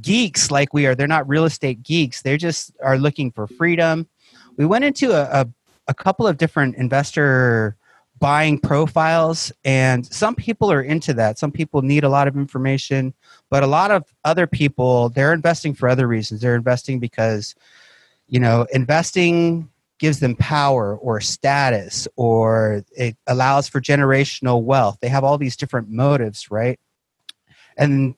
geeks 0.00 0.50
like 0.50 0.74
we 0.74 0.86
are. 0.86 0.94
They're 0.94 1.06
not 1.06 1.28
real 1.28 1.44
estate 1.44 1.82
geeks. 1.82 2.22
They 2.22 2.36
just 2.36 2.72
are 2.82 2.98
looking 2.98 3.30
for 3.30 3.46
freedom. 3.46 4.08
We 4.56 4.66
went 4.66 4.84
into 4.84 5.12
a, 5.12 5.42
a 5.42 5.48
a 5.88 5.94
couple 5.94 6.26
of 6.26 6.36
different 6.36 6.76
investor 6.76 7.76
buying 8.20 8.58
profiles 8.58 9.52
and 9.64 10.06
some 10.06 10.34
people 10.34 10.70
are 10.70 10.80
into 10.80 11.12
that 11.12 11.38
some 11.38 11.50
people 11.50 11.82
need 11.82 12.04
a 12.04 12.08
lot 12.08 12.28
of 12.28 12.36
information 12.36 13.12
but 13.50 13.62
a 13.62 13.66
lot 13.66 13.90
of 13.90 14.04
other 14.24 14.46
people 14.46 15.08
they're 15.10 15.32
investing 15.32 15.74
for 15.74 15.88
other 15.88 16.06
reasons 16.06 16.40
they're 16.40 16.54
investing 16.54 17.00
because 17.00 17.54
you 18.28 18.38
know 18.38 18.66
investing 18.72 19.68
gives 19.98 20.20
them 20.20 20.36
power 20.36 20.96
or 20.98 21.20
status 21.20 22.06
or 22.16 22.84
it 22.96 23.16
allows 23.26 23.68
for 23.68 23.80
generational 23.80 24.62
wealth 24.62 24.96
they 25.02 25.08
have 25.08 25.24
all 25.24 25.36
these 25.36 25.56
different 25.56 25.90
motives 25.90 26.50
right 26.52 26.78
and 27.76 28.14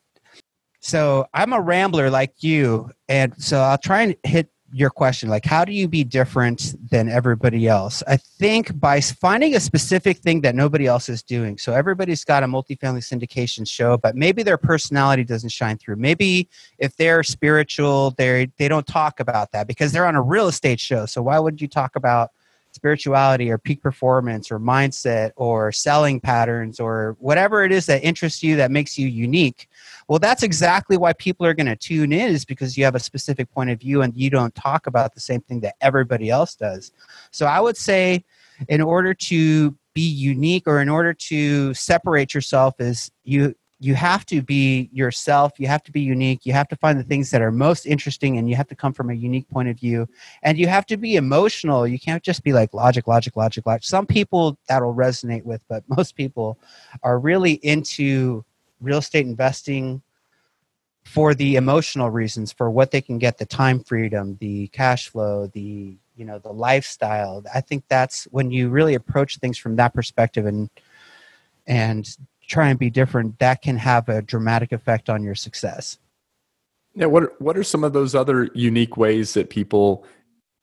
so 0.79 1.27
i'm 1.33 1.53
a 1.53 1.61
rambler 1.61 2.09
like 2.09 2.33
you 2.43 2.89
and 3.09 3.33
so 3.41 3.59
i'll 3.59 3.77
try 3.77 4.01
and 4.01 4.15
hit 4.23 4.49
your 4.71 4.89
question 4.89 5.29
like 5.29 5.45
how 5.45 5.63
do 5.63 5.71
you 5.71 5.87
be 5.87 6.03
different 6.03 6.75
than 6.89 7.07
everybody 7.09 7.67
else? 7.67 8.03
I 8.07 8.17
think 8.17 8.77
by 8.79 8.99
finding 8.99 9.55
a 9.55 9.59
specific 9.59 10.17
thing 10.17 10.41
that 10.41 10.55
nobody 10.55 10.85
else 10.85 11.07
is 11.09 11.23
doing. 11.23 11.57
So 11.57 11.73
everybody's 11.73 12.23
got 12.23 12.43
a 12.43 12.47
multifamily 12.47 13.01
syndication 13.01 13.67
show 13.67 13.97
but 13.97 14.15
maybe 14.15 14.43
their 14.43 14.57
personality 14.57 15.23
doesn't 15.23 15.49
shine 15.49 15.77
through. 15.77 15.95
Maybe 15.95 16.49
if 16.79 16.95
they're 16.97 17.23
spiritual 17.23 18.11
they 18.17 18.51
they 18.57 18.67
don't 18.67 18.85
talk 18.85 19.19
about 19.19 19.51
that 19.53 19.67
because 19.67 19.91
they're 19.91 20.07
on 20.07 20.15
a 20.15 20.21
real 20.21 20.47
estate 20.47 20.79
show. 20.79 21.05
So 21.05 21.21
why 21.21 21.39
would 21.39 21.61
you 21.61 21.67
talk 21.67 21.95
about 21.95 22.31
spirituality 22.71 23.49
or 23.49 23.57
peak 23.57 23.81
performance 23.81 24.51
or 24.51 24.59
mindset 24.59 25.31
or 25.35 25.71
selling 25.71 26.19
patterns 26.19 26.79
or 26.79 27.15
whatever 27.19 27.63
it 27.63 27.71
is 27.71 27.85
that 27.85 28.03
interests 28.03 28.43
you 28.43 28.57
that 28.57 28.69
makes 28.69 28.97
you 28.97 29.07
unique 29.07 29.67
well 30.07 30.19
that's 30.19 30.43
exactly 30.43 30.97
why 30.97 31.13
people 31.13 31.45
are 31.45 31.53
going 31.53 31.67
to 31.67 31.75
tune 31.75 32.11
in 32.11 32.29
is 32.29 32.45
because 32.45 32.77
you 32.77 32.83
have 32.83 32.95
a 32.95 32.99
specific 32.99 33.49
point 33.51 33.69
of 33.69 33.79
view 33.79 34.01
and 34.01 34.15
you 34.15 34.29
don't 34.29 34.55
talk 34.55 34.87
about 34.87 35.13
the 35.13 35.19
same 35.19 35.41
thing 35.41 35.59
that 35.61 35.75
everybody 35.81 36.29
else 36.29 36.55
does. 36.55 36.91
So 37.31 37.45
i 37.45 37.59
would 37.59 37.77
say 37.77 38.23
in 38.67 38.81
order 38.81 39.13
to 39.13 39.75
be 39.93 40.07
unique 40.07 40.67
or 40.67 40.79
in 40.79 40.89
order 40.89 41.13
to 41.13 41.73
separate 41.73 42.33
yourself 42.33 42.75
is 42.79 43.11
you 43.23 43.55
you 43.79 43.93
have 43.93 44.25
to 44.25 44.41
be 44.41 44.89
yourself 44.91 45.53
you 45.57 45.67
have 45.67 45.83
to 45.83 45.91
be 45.91 46.01
unique 46.01 46.45
you 46.45 46.53
have 46.53 46.67
to 46.67 46.75
find 46.75 46.99
the 46.99 47.03
things 47.03 47.29
that 47.31 47.41
are 47.41 47.51
most 47.51 47.85
interesting 47.85 48.37
and 48.37 48.49
you 48.49 48.55
have 48.55 48.67
to 48.67 48.75
come 48.75 48.93
from 48.93 49.09
a 49.09 49.13
unique 49.13 49.47
point 49.49 49.69
of 49.69 49.79
view. 49.79 50.07
And 50.43 50.57
you 50.57 50.67
have 50.67 50.85
to 50.87 50.97
be 50.97 51.15
emotional 51.15 51.87
you 51.87 51.99
can't 51.99 52.23
just 52.23 52.43
be 52.43 52.53
like 52.53 52.73
logic 52.73 53.07
logic 53.07 53.35
logic 53.35 53.65
logic. 53.65 53.83
Some 53.83 54.05
people 54.05 54.57
that'll 54.67 54.95
resonate 54.95 55.43
with 55.43 55.63
but 55.67 55.83
most 55.97 56.15
people 56.15 56.59
are 57.03 57.19
really 57.19 57.53
into 57.53 58.45
real 58.81 58.99
estate 58.99 59.25
investing 59.25 60.01
for 61.03 61.33
the 61.33 61.55
emotional 61.55 62.09
reasons 62.09 62.51
for 62.51 62.69
what 62.69 62.91
they 62.91 63.01
can 63.01 63.17
get 63.17 63.37
the 63.37 63.45
time 63.45 63.81
freedom 63.83 64.37
the 64.41 64.67
cash 64.69 65.07
flow 65.09 65.47
the 65.47 65.95
you 66.15 66.25
know 66.25 66.37
the 66.39 66.51
lifestyle 66.51 67.43
i 67.53 67.61
think 67.61 67.83
that's 67.87 68.25
when 68.25 68.51
you 68.51 68.69
really 68.69 68.93
approach 68.93 69.37
things 69.37 69.57
from 69.57 69.77
that 69.77 69.93
perspective 69.93 70.45
and 70.45 70.69
and 71.65 72.17
try 72.47 72.69
and 72.69 72.79
be 72.79 72.89
different, 72.89 73.37
that 73.39 73.61
can 73.61 73.77
have 73.77 74.09
a 74.09 74.21
dramatic 74.21 74.71
effect 74.71 75.09
on 75.09 75.23
your 75.23 75.35
success. 75.35 75.97
Yeah, 76.95 77.05
what 77.07 77.23
are, 77.23 77.33
what 77.37 77.57
are 77.57 77.63
some 77.63 77.83
of 77.83 77.93
those 77.93 78.15
other 78.15 78.49
unique 78.55 78.97
ways 78.97 79.33
that 79.35 79.49
people 79.49 80.05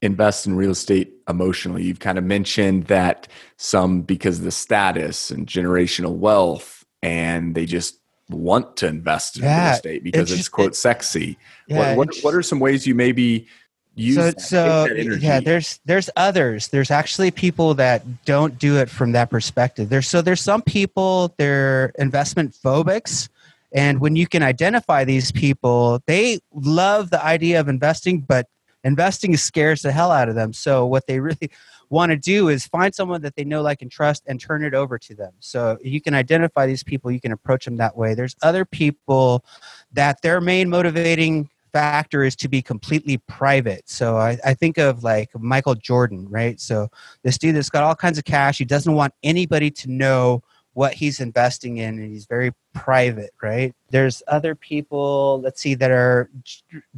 invest 0.02 0.46
in 0.46 0.56
real 0.56 0.72
estate 0.72 1.12
emotionally? 1.28 1.84
You've 1.84 2.00
kind 2.00 2.18
of 2.18 2.24
mentioned 2.24 2.86
that 2.86 3.28
some 3.56 4.02
because 4.02 4.38
of 4.38 4.44
the 4.44 4.50
status 4.50 5.30
and 5.30 5.46
generational 5.46 6.16
wealth, 6.16 6.84
and 7.02 7.54
they 7.54 7.66
just 7.66 8.00
want 8.30 8.76
to 8.78 8.86
invest 8.86 9.36
in 9.36 9.44
yeah, 9.44 9.66
real 9.66 9.74
estate 9.74 10.04
because 10.04 10.30
it's, 10.30 10.40
it's 10.40 10.48
quote 10.48 10.72
it, 10.72 10.76
sexy. 10.76 11.36
Yeah, 11.68 11.96
what, 11.96 12.08
what, 12.08 12.18
what 12.22 12.34
are 12.34 12.42
some 12.42 12.60
ways 12.60 12.86
you 12.86 12.94
maybe 12.94 13.46
use 13.94 14.16
so, 14.16 14.22
that, 14.22 14.40
so 14.40 14.86
uh, 14.90 15.16
yeah 15.20 15.40
there's 15.40 15.80
there's 15.84 16.10
others. 16.16 16.68
There's 16.68 16.90
actually 16.90 17.30
people 17.30 17.74
that 17.74 18.24
don't 18.24 18.58
do 18.58 18.78
it 18.78 18.90
from 18.90 19.12
that 19.12 19.30
perspective. 19.30 19.88
There's 19.88 20.08
so 20.08 20.22
there's 20.22 20.40
some 20.40 20.62
people 20.62 21.34
they're 21.38 21.92
investment 21.98 22.54
phobics 22.54 23.28
and 23.72 24.00
when 24.00 24.16
you 24.16 24.26
can 24.26 24.42
identify 24.42 25.04
these 25.04 25.32
people 25.32 26.00
they 26.06 26.40
love 26.52 27.10
the 27.10 27.24
idea 27.24 27.60
of 27.60 27.68
investing 27.68 28.20
but 28.20 28.46
investing 28.84 29.36
scares 29.36 29.82
the 29.82 29.92
hell 29.92 30.10
out 30.10 30.28
of 30.28 30.34
them. 30.34 30.52
So 30.52 30.86
what 30.86 31.06
they 31.06 31.20
really 31.20 31.50
want 31.94 32.10
to 32.10 32.16
do 32.16 32.48
is 32.48 32.66
find 32.66 32.94
someone 32.94 33.22
that 33.22 33.34
they 33.36 33.44
know 33.44 33.62
like 33.62 33.82
and 33.82 33.90
trust 33.90 34.22
and 34.26 34.40
turn 34.40 34.64
it 34.64 34.74
over 34.74 34.98
to 34.98 35.14
them 35.14 35.32
so 35.38 35.78
you 35.82 36.00
can 36.00 36.14
identify 36.14 36.66
these 36.66 36.82
people 36.82 37.10
you 37.10 37.20
can 37.20 37.32
approach 37.32 37.64
them 37.64 37.76
that 37.76 37.96
way 37.96 38.14
there's 38.14 38.36
other 38.42 38.64
people 38.64 39.44
that 39.92 40.20
their 40.22 40.40
main 40.40 40.68
motivating 40.68 41.48
factor 41.74 42.22
is 42.22 42.36
to 42.36 42.48
be 42.48 42.62
completely 42.62 43.18
private. 43.18 43.82
So 43.90 44.16
I, 44.16 44.38
I, 44.44 44.54
think 44.54 44.78
of 44.78 45.02
like 45.02 45.28
Michael 45.36 45.74
Jordan, 45.74 46.24
right? 46.30 46.60
So 46.60 46.88
this 47.24 47.36
dude 47.36 47.56
that's 47.56 47.68
got 47.68 47.82
all 47.82 47.96
kinds 47.96 48.16
of 48.16 48.24
cash, 48.24 48.58
he 48.58 48.64
doesn't 48.64 48.94
want 48.94 49.12
anybody 49.24 49.72
to 49.72 49.90
know 49.90 50.44
what 50.74 50.92
he's 50.92 51.20
investing 51.20 51.78
in, 51.78 51.98
and 51.98 52.12
he's 52.12 52.26
very 52.26 52.52
private, 52.72 53.30
right? 53.42 53.74
There's 53.90 54.22
other 54.26 54.54
people, 54.54 55.40
let's 55.40 55.60
see, 55.60 55.74
that 55.74 55.90
are 55.90 56.30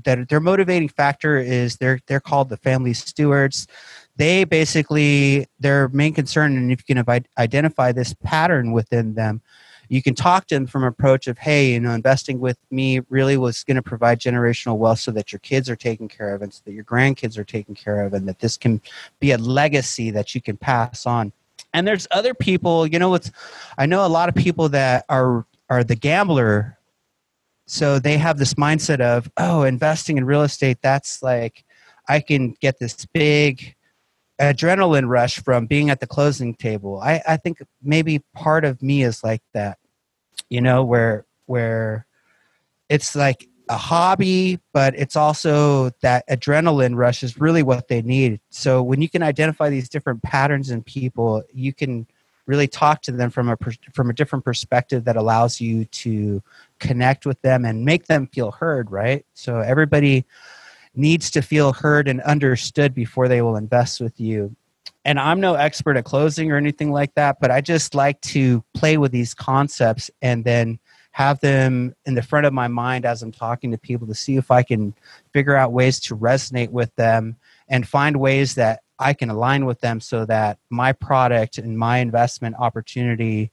that 0.04 0.28
their 0.28 0.40
motivating 0.40 0.88
factor 0.88 1.38
is 1.38 1.76
they're 1.76 2.00
they're 2.06 2.20
called 2.20 2.48
the 2.48 2.56
family 2.56 2.94
stewards. 2.94 3.66
They 4.16 4.44
basically 4.44 5.46
their 5.60 5.88
main 5.88 6.14
concern, 6.14 6.56
and 6.56 6.72
if 6.72 6.82
you 6.86 6.94
can 6.94 7.24
identify 7.38 7.92
this 7.92 8.14
pattern 8.14 8.72
within 8.72 9.14
them, 9.14 9.42
you 9.88 10.02
can 10.02 10.14
talk 10.14 10.46
to 10.46 10.54
them 10.54 10.66
from 10.66 10.82
an 10.82 10.88
approach 10.88 11.26
of 11.26 11.38
hey 11.38 11.72
you 11.72 11.80
know 11.80 11.92
investing 11.92 12.40
with 12.40 12.58
me 12.70 13.00
really 13.08 13.36
was 13.36 13.62
going 13.64 13.76
to 13.76 13.82
provide 13.82 14.18
generational 14.18 14.76
wealth 14.76 14.98
so 14.98 15.10
that 15.10 15.32
your 15.32 15.38
kids 15.40 15.70
are 15.70 15.76
taken 15.76 16.08
care 16.08 16.34
of 16.34 16.42
and 16.42 16.52
so 16.52 16.62
that 16.64 16.72
your 16.72 16.84
grandkids 16.84 17.38
are 17.38 17.44
taken 17.44 17.74
care 17.74 18.04
of 18.04 18.12
and 18.12 18.28
that 18.28 18.38
this 18.40 18.56
can 18.56 18.80
be 19.20 19.32
a 19.32 19.38
legacy 19.38 20.10
that 20.10 20.34
you 20.34 20.40
can 20.40 20.56
pass 20.56 21.06
on. 21.06 21.32
And 21.72 21.86
there's 21.86 22.08
other 22.10 22.34
people 22.34 22.86
you 22.86 22.98
know 22.98 23.10
what's 23.10 23.30
i 23.78 23.86
know 23.86 24.04
a 24.04 24.08
lot 24.08 24.28
of 24.28 24.34
people 24.34 24.68
that 24.70 25.04
are 25.08 25.44
are 25.68 25.84
the 25.84 25.96
gambler 25.96 26.78
so 27.66 27.98
they 27.98 28.16
have 28.16 28.38
this 28.38 28.54
mindset 28.54 29.00
of 29.00 29.30
oh 29.36 29.62
investing 29.62 30.16
in 30.16 30.24
real 30.24 30.42
estate 30.42 30.78
that's 30.80 31.22
like 31.22 31.64
i 32.08 32.18
can 32.18 32.52
get 32.60 32.78
this 32.78 33.06
big 33.12 33.75
adrenaline 34.40 35.08
rush 35.08 35.40
from 35.40 35.66
being 35.66 35.90
at 35.90 36.00
the 36.00 36.06
closing 36.06 36.54
table. 36.54 37.00
I, 37.00 37.22
I 37.26 37.36
think 37.36 37.62
maybe 37.82 38.22
part 38.34 38.64
of 38.64 38.82
me 38.82 39.02
is 39.02 39.24
like 39.24 39.42
that, 39.54 39.78
you 40.48 40.60
know, 40.60 40.84
where 40.84 41.24
where 41.46 42.06
it's 42.88 43.14
like 43.14 43.48
a 43.68 43.76
hobby, 43.76 44.60
but 44.72 44.94
it's 44.96 45.16
also 45.16 45.90
that 46.00 46.28
adrenaline 46.28 46.96
rush 46.96 47.22
is 47.22 47.40
really 47.40 47.62
what 47.62 47.88
they 47.88 48.02
need. 48.02 48.40
So 48.50 48.82
when 48.82 49.02
you 49.02 49.08
can 49.08 49.22
identify 49.22 49.70
these 49.70 49.88
different 49.88 50.22
patterns 50.22 50.70
in 50.70 50.82
people, 50.82 51.42
you 51.52 51.72
can 51.72 52.06
really 52.46 52.68
talk 52.68 53.02
to 53.02 53.12
them 53.12 53.30
from 53.30 53.48
a 53.48 53.56
from 53.92 54.08
a 54.08 54.12
different 54.12 54.44
perspective 54.44 55.04
that 55.04 55.16
allows 55.16 55.60
you 55.60 55.84
to 55.86 56.42
connect 56.78 57.26
with 57.26 57.40
them 57.42 57.64
and 57.64 57.84
make 57.84 58.06
them 58.06 58.28
feel 58.28 58.52
heard, 58.52 58.90
right? 58.90 59.26
So 59.34 59.58
everybody 59.58 60.24
needs 60.96 61.30
to 61.32 61.42
feel 61.42 61.72
heard 61.72 62.08
and 62.08 62.20
understood 62.22 62.94
before 62.94 63.28
they 63.28 63.42
will 63.42 63.56
invest 63.56 64.00
with 64.00 64.18
you. 64.18 64.54
And 65.04 65.20
I'm 65.20 65.40
no 65.40 65.54
expert 65.54 65.96
at 65.96 66.04
closing 66.04 66.50
or 66.50 66.56
anything 66.56 66.90
like 66.90 67.14
that, 67.14 67.38
but 67.40 67.50
I 67.50 67.60
just 67.60 67.94
like 67.94 68.20
to 68.22 68.64
play 68.74 68.96
with 68.96 69.12
these 69.12 69.34
concepts 69.34 70.10
and 70.20 70.44
then 70.44 70.80
have 71.12 71.40
them 71.40 71.94
in 72.04 72.14
the 72.14 72.22
front 72.22 72.44
of 72.44 72.52
my 72.52 72.68
mind 72.68 73.06
as 73.06 73.22
I'm 73.22 73.32
talking 73.32 73.70
to 73.70 73.78
people 73.78 74.06
to 74.08 74.14
see 74.14 74.36
if 74.36 74.50
I 74.50 74.62
can 74.62 74.94
figure 75.32 75.54
out 75.54 75.72
ways 75.72 76.00
to 76.00 76.16
resonate 76.16 76.70
with 76.70 76.94
them 76.96 77.36
and 77.68 77.86
find 77.86 78.18
ways 78.18 78.56
that 78.56 78.82
I 78.98 79.14
can 79.14 79.30
align 79.30 79.64
with 79.64 79.80
them 79.80 80.00
so 80.00 80.24
that 80.26 80.58
my 80.70 80.92
product 80.92 81.58
and 81.58 81.78
my 81.78 81.98
investment 81.98 82.56
opportunity 82.58 83.50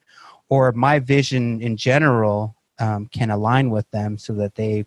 or 0.50 0.72
my 0.72 1.00
vision 1.00 1.62
in 1.62 1.78
general 1.78 2.56
um, 2.80 3.06
can 3.08 3.30
align 3.30 3.70
with 3.70 3.90
them 3.92 4.18
so 4.18 4.34
that 4.34 4.56
they 4.56 4.86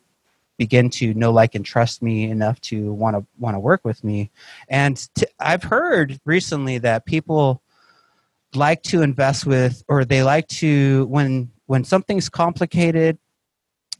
begin 0.56 0.88
to 0.88 1.14
know 1.14 1.30
like 1.30 1.54
and 1.54 1.64
trust 1.64 2.02
me 2.02 2.30
enough 2.30 2.60
to 2.60 2.92
want 2.92 3.16
to 3.16 3.26
want 3.38 3.54
to 3.54 3.60
work 3.60 3.84
with 3.84 4.02
me. 4.04 4.30
And 4.68 5.08
i've 5.38 5.62
heard 5.62 6.18
recently 6.24 6.78
that 6.78 7.06
people 7.06 7.62
like 8.54 8.82
to 8.82 9.02
invest 9.02 9.46
with 9.46 9.82
or 9.88 10.04
they 10.04 10.22
like 10.22 10.48
to 10.48 11.06
when 11.06 11.50
when 11.66 11.84
something's 11.84 12.28
complicated, 12.28 13.18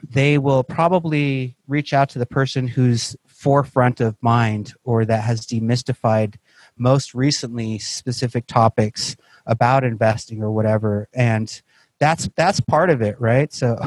they 0.08 0.38
will 0.38 0.62
probably 0.62 1.56
reach 1.66 1.92
out 1.92 2.08
to 2.10 2.18
the 2.18 2.26
person 2.26 2.68
who's 2.68 3.16
forefront 3.26 4.00
of 4.00 4.16
mind 4.20 4.72
or 4.84 5.04
that 5.04 5.22
has 5.22 5.46
demystified 5.46 6.36
most 6.76 7.14
recently 7.14 7.78
specific 7.78 8.46
topics 8.46 9.16
about 9.46 9.84
investing 9.84 10.42
or 10.42 10.50
whatever. 10.50 11.08
And 11.12 11.60
that's 11.98 12.28
that's 12.36 12.60
part 12.60 12.90
of 12.90 13.02
it 13.02 13.20
right? 13.20 13.52
So 13.52 13.78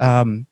um, 0.00 0.46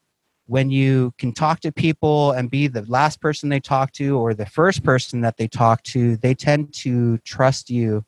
when 0.48 0.70
you 0.70 1.12
can 1.18 1.30
talk 1.30 1.60
to 1.60 1.70
people 1.70 2.32
and 2.32 2.50
be 2.50 2.68
the 2.68 2.82
last 2.88 3.20
person 3.20 3.50
they 3.50 3.60
talk 3.60 3.92
to 3.92 4.18
or 4.18 4.32
the 4.32 4.46
first 4.46 4.82
person 4.82 5.20
that 5.20 5.36
they 5.36 5.46
talk 5.46 5.82
to 5.82 6.16
they 6.16 6.34
tend 6.34 6.72
to 6.72 7.18
trust 7.18 7.68
you 7.68 8.04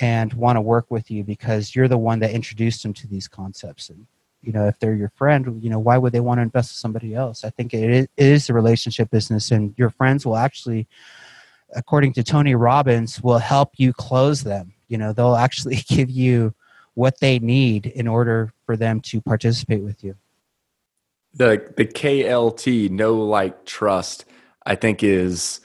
and 0.00 0.34
want 0.34 0.56
to 0.56 0.60
work 0.60 0.90
with 0.90 1.10
you 1.10 1.22
because 1.22 1.74
you're 1.74 1.88
the 1.88 1.96
one 1.96 2.18
that 2.18 2.32
introduced 2.32 2.82
them 2.82 2.92
to 2.92 3.06
these 3.06 3.28
concepts. 3.28 3.88
And 3.88 4.04
you 4.42 4.52
know 4.52 4.66
if 4.66 4.78
they're 4.80 4.94
your 4.94 5.12
friend 5.16 5.62
you 5.62 5.70
know 5.70 5.78
why 5.78 5.96
would 5.96 6.12
they 6.12 6.20
want 6.20 6.38
to 6.38 6.42
invest 6.42 6.72
in 6.72 6.76
somebody 6.76 7.14
else? 7.14 7.44
I 7.44 7.50
think 7.50 7.72
it 7.72 7.90
is, 7.90 8.08
it 8.16 8.26
is 8.26 8.50
a 8.50 8.54
relationship 8.54 9.08
business 9.10 9.52
and 9.52 9.72
your 9.78 9.90
friends 9.90 10.26
will 10.26 10.36
actually 10.36 10.88
according 11.74 12.14
to 12.14 12.24
tony 12.24 12.56
robbins 12.56 13.22
will 13.22 13.38
help 13.38 13.74
you 13.76 13.92
close 13.92 14.42
them. 14.42 14.72
You 14.88 14.98
know 14.98 15.12
they'll 15.12 15.36
actually 15.36 15.76
give 15.88 16.10
you 16.10 16.52
what 16.94 17.20
they 17.20 17.38
need 17.38 17.86
in 17.86 18.08
order 18.08 18.52
for 18.64 18.76
them 18.76 19.00
to 19.02 19.20
participate 19.20 19.82
with 19.82 20.02
you 20.02 20.16
the 21.36 21.72
the 21.76 21.86
klt 21.86 22.90
no 22.90 23.14
like 23.14 23.64
trust 23.64 24.24
i 24.64 24.74
think 24.74 25.02
is 25.02 25.60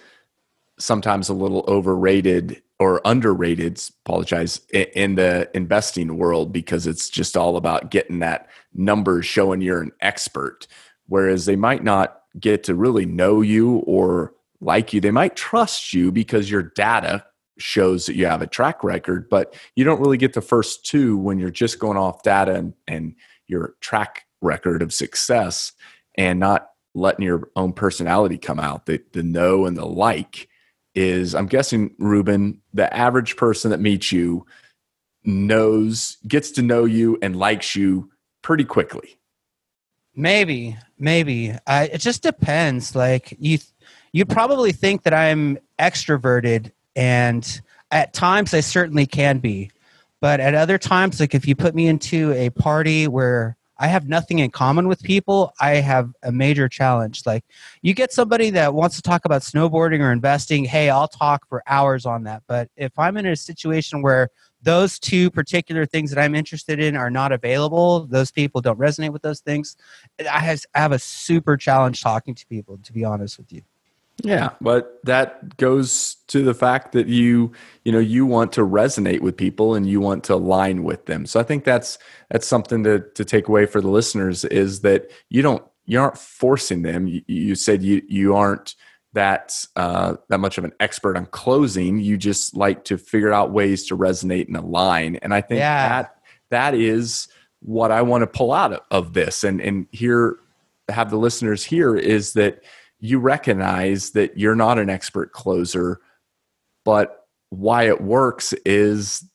sometimes 0.77 1.29
a 1.29 1.33
little 1.33 1.63
overrated 1.67 2.61
or 2.81 2.99
underrated 3.05 3.79
apologize 4.05 4.59
in 4.73 5.13
the 5.13 5.47
investing 5.53 6.17
world 6.17 6.51
because 6.51 6.87
it's 6.87 7.09
just 7.09 7.37
all 7.37 7.55
about 7.55 7.91
getting 7.91 8.19
that 8.19 8.49
numbers 8.73 9.23
showing 9.23 9.61
you're 9.61 9.83
an 9.83 9.91
expert. 10.01 10.65
Whereas 11.07 11.45
they 11.45 11.55
might 11.55 11.83
not 11.83 12.21
get 12.39 12.63
to 12.63 12.73
really 12.73 13.05
know 13.05 13.41
you 13.41 13.77
or 13.85 14.33
like 14.61 14.93
you. 14.93 14.99
They 15.01 15.11
might 15.11 15.35
trust 15.35 15.93
you 15.93 16.11
because 16.11 16.49
your 16.49 16.63
data 16.63 17.23
shows 17.59 18.07
that 18.07 18.15
you 18.15 18.25
have 18.25 18.41
a 18.41 18.47
track 18.47 18.83
record 18.83 19.29
but 19.29 19.53
you 19.75 19.83
don't 19.83 19.99
really 19.99 20.17
get 20.17 20.33
the 20.33 20.41
first 20.41 20.83
two 20.83 21.15
when 21.15 21.37
you're 21.37 21.51
just 21.51 21.77
going 21.77 21.97
off 21.97 22.23
data 22.23 22.55
and, 22.55 22.73
and 22.87 23.13
your 23.45 23.75
track 23.81 24.25
record 24.41 24.81
of 24.81 24.93
success 24.93 25.71
and 26.17 26.39
not 26.39 26.69
letting 26.93 27.25
your 27.25 27.49
own 27.55 27.71
personality 27.71 28.37
come 28.37 28.59
out 28.59 28.85
the, 28.85 29.01
the 29.13 29.23
know 29.23 29.65
and 29.65 29.77
the 29.77 29.85
like 29.85 30.49
is 30.95 31.33
I'm 31.35 31.47
guessing, 31.47 31.95
Ruben, 31.97 32.61
the 32.73 32.93
average 32.95 33.37
person 33.37 33.71
that 33.71 33.79
meets 33.79 34.11
you 34.11 34.45
knows, 35.23 36.17
gets 36.27 36.51
to 36.51 36.61
know 36.61 36.85
you 36.85 37.17
and 37.21 37.35
likes 37.35 37.75
you 37.75 38.11
pretty 38.41 38.65
quickly. 38.65 39.17
Maybe, 40.15 40.77
maybe. 40.99 41.55
I, 41.65 41.85
it 41.85 41.99
just 41.99 42.23
depends. 42.23 42.95
Like 42.95 43.35
you, 43.39 43.59
you 44.11 44.25
probably 44.25 44.73
think 44.73 45.03
that 45.03 45.13
I'm 45.13 45.57
extroverted, 45.79 46.71
and 46.95 47.61
at 47.91 48.13
times 48.13 48.53
I 48.53 48.59
certainly 48.59 49.05
can 49.05 49.39
be. 49.39 49.71
But 50.19 50.39
at 50.39 50.53
other 50.53 50.77
times, 50.77 51.19
like 51.19 51.33
if 51.33 51.47
you 51.47 51.55
put 51.55 51.73
me 51.73 51.87
into 51.87 52.33
a 52.33 52.49
party 52.49 53.07
where 53.07 53.55
I 53.81 53.87
have 53.87 54.07
nothing 54.07 54.37
in 54.39 54.51
common 54.51 54.87
with 54.87 55.01
people, 55.01 55.53
I 55.59 55.77
have 55.77 56.13
a 56.21 56.31
major 56.31 56.69
challenge. 56.69 57.23
Like 57.25 57.43
you 57.81 57.95
get 57.95 58.13
somebody 58.13 58.51
that 58.51 58.75
wants 58.75 58.95
to 58.97 59.01
talk 59.01 59.25
about 59.25 59.41
snowboarding 59.41 60.01
or 60.01 60.11
investing, 60.11 60.65
hey, 60.65 60.91
I'll 60.91 61.07
talk 61.07 61.47
for 61.49 61.63
hours 61.65 62.05
on 62.05 62.23
that. 62.25 62.43
But 62.47 62.69
if 62.77 62.91
I'm 62.99 63.17
in 63.17 63.25
a 63.25 63.35
situation 63.35 64.03
where 64.03 64.29
those 64.61 64.99
two 64.99 65.31
particular 65.31 65.87
things 65.87 66.11
that 66.11 66.21
I'm 66.21 66.35
interested 66.35 66.79
in 66.79 66.95
are 66.95 67.09
not 67.09 67.31
available, 67.31 68.05
those 68.05 68.29
people 68.29 68.61
don't 68.61 68.77
resonate 68.77 69.13
with 69.13 69.23
those 69.23 69.39
things, 69.39 69.75
I 70.19 70.55
have, 70.75 70.91
a 70.91 70.99
super 70.99 71.57
challenge 71.57 72.03
talking 72.03 72.35
to 72.35 72.45
people, 72.45 72.77
to 72.83 72.93
be 72.93 73.03
honest 73.03 73.39
with 73.39 73.51
you. 73.51 73.63
Yeah, 74.23 74.51
but 74.61 74.99
that 75.03 75.57
goes 75.57 76.15
to 76.27 76.43
the 76.43 76.53
fact 76.53 76.91
that 76.93 77.07
you, 77.07 77.51
you 77.83 77.91
know, 77.91 77.99
you 77.99 78.25
want 78.25 78.53
to 78.53 78.61
resonate 78.61 79.21
with 79.21 79.35
people 79.35 79.75
and 79.75 79.87
you 79.87 79.99
want 79.99 80.23
to 80.25 80.35
align 80.35 80.83
with 80.83 81.05
them. 81.05 81.25
So 81.25 81.39
I 81.39 81.43
think 81.43 81.63
that's 81.63 81.97
that's 82.29 82.47
something 82.47 82.83
to 82.83 82.99
to 83.15 83.25
take 83.25 83.47
away 83.47 83.65
for 83.65 83.81
the 83.81 83.89
listeners 83.89 84.45
is 84.45 84.81
that 84.81 85.11
you 85.29 85.41
don't 85.41 85.63
you 85.85 85.99
aren't 85.99 86.17
forcing 86.17 86.83
them. 86.83 87.07
You, 87.07 87.21
you 87.27 87.55
said 87.55 87.83
you 87.83 88.01
you 88.07 88.35
aren't 88.35 88.75
that 89.13 89.65
uh, 89.75 90.15
that 90.29 90.39
much 90.39 90.57
of 90.57 90.63
an 90.63 90.73
expert 90.79 91.17
on 91.17 91.25
closing. 91.27 91.99
You 91.99 92.17
just 92.17 92.55
like 92.55 92.85
to 92.85 92.97
figure 92.97 93.33
out 93.33 93.51
ways 93.51 93.87
to 93.87 93.97
resonate 93.97 94.47
and 94.47 94.55
align. 94.57 95.17
And 95.17 95.33
I 95.33 95.41
think 95.41 95.59
yeah. 95.59 95.87
that 95.89 96.15
that 96.49 96.75
is 96.75 97.27
what 97.61 97.91
I 97.91 98.01
want 98.01 98.21
to 98.21 98.27
pull 98.27 98.51
out 98.51 98.73
of, 98.73 98.81
of 98.89 99.13
this 99.13 99.43
and 99.43 99.61
and 99.61 99.87
here 99.91 100.37
have 100.89 101.09
the 101.09 101.17
listeners 101.17 101.63
here 101.63 101.95
is 101.95 102.33
that 102.33 102.63
you 103.01 103.19
recognize 103.19 104.11
that 104.11 104.37
you're 104.37 104.55
not 104.55 104.79
an 104.79 104.89
expert 104.89 105.33
closer, 105.33 105.99
but 106.85 107.27
why 107.49 107.87
it 107.87 107.99
works 107.99 108.53
is 108.65 109.25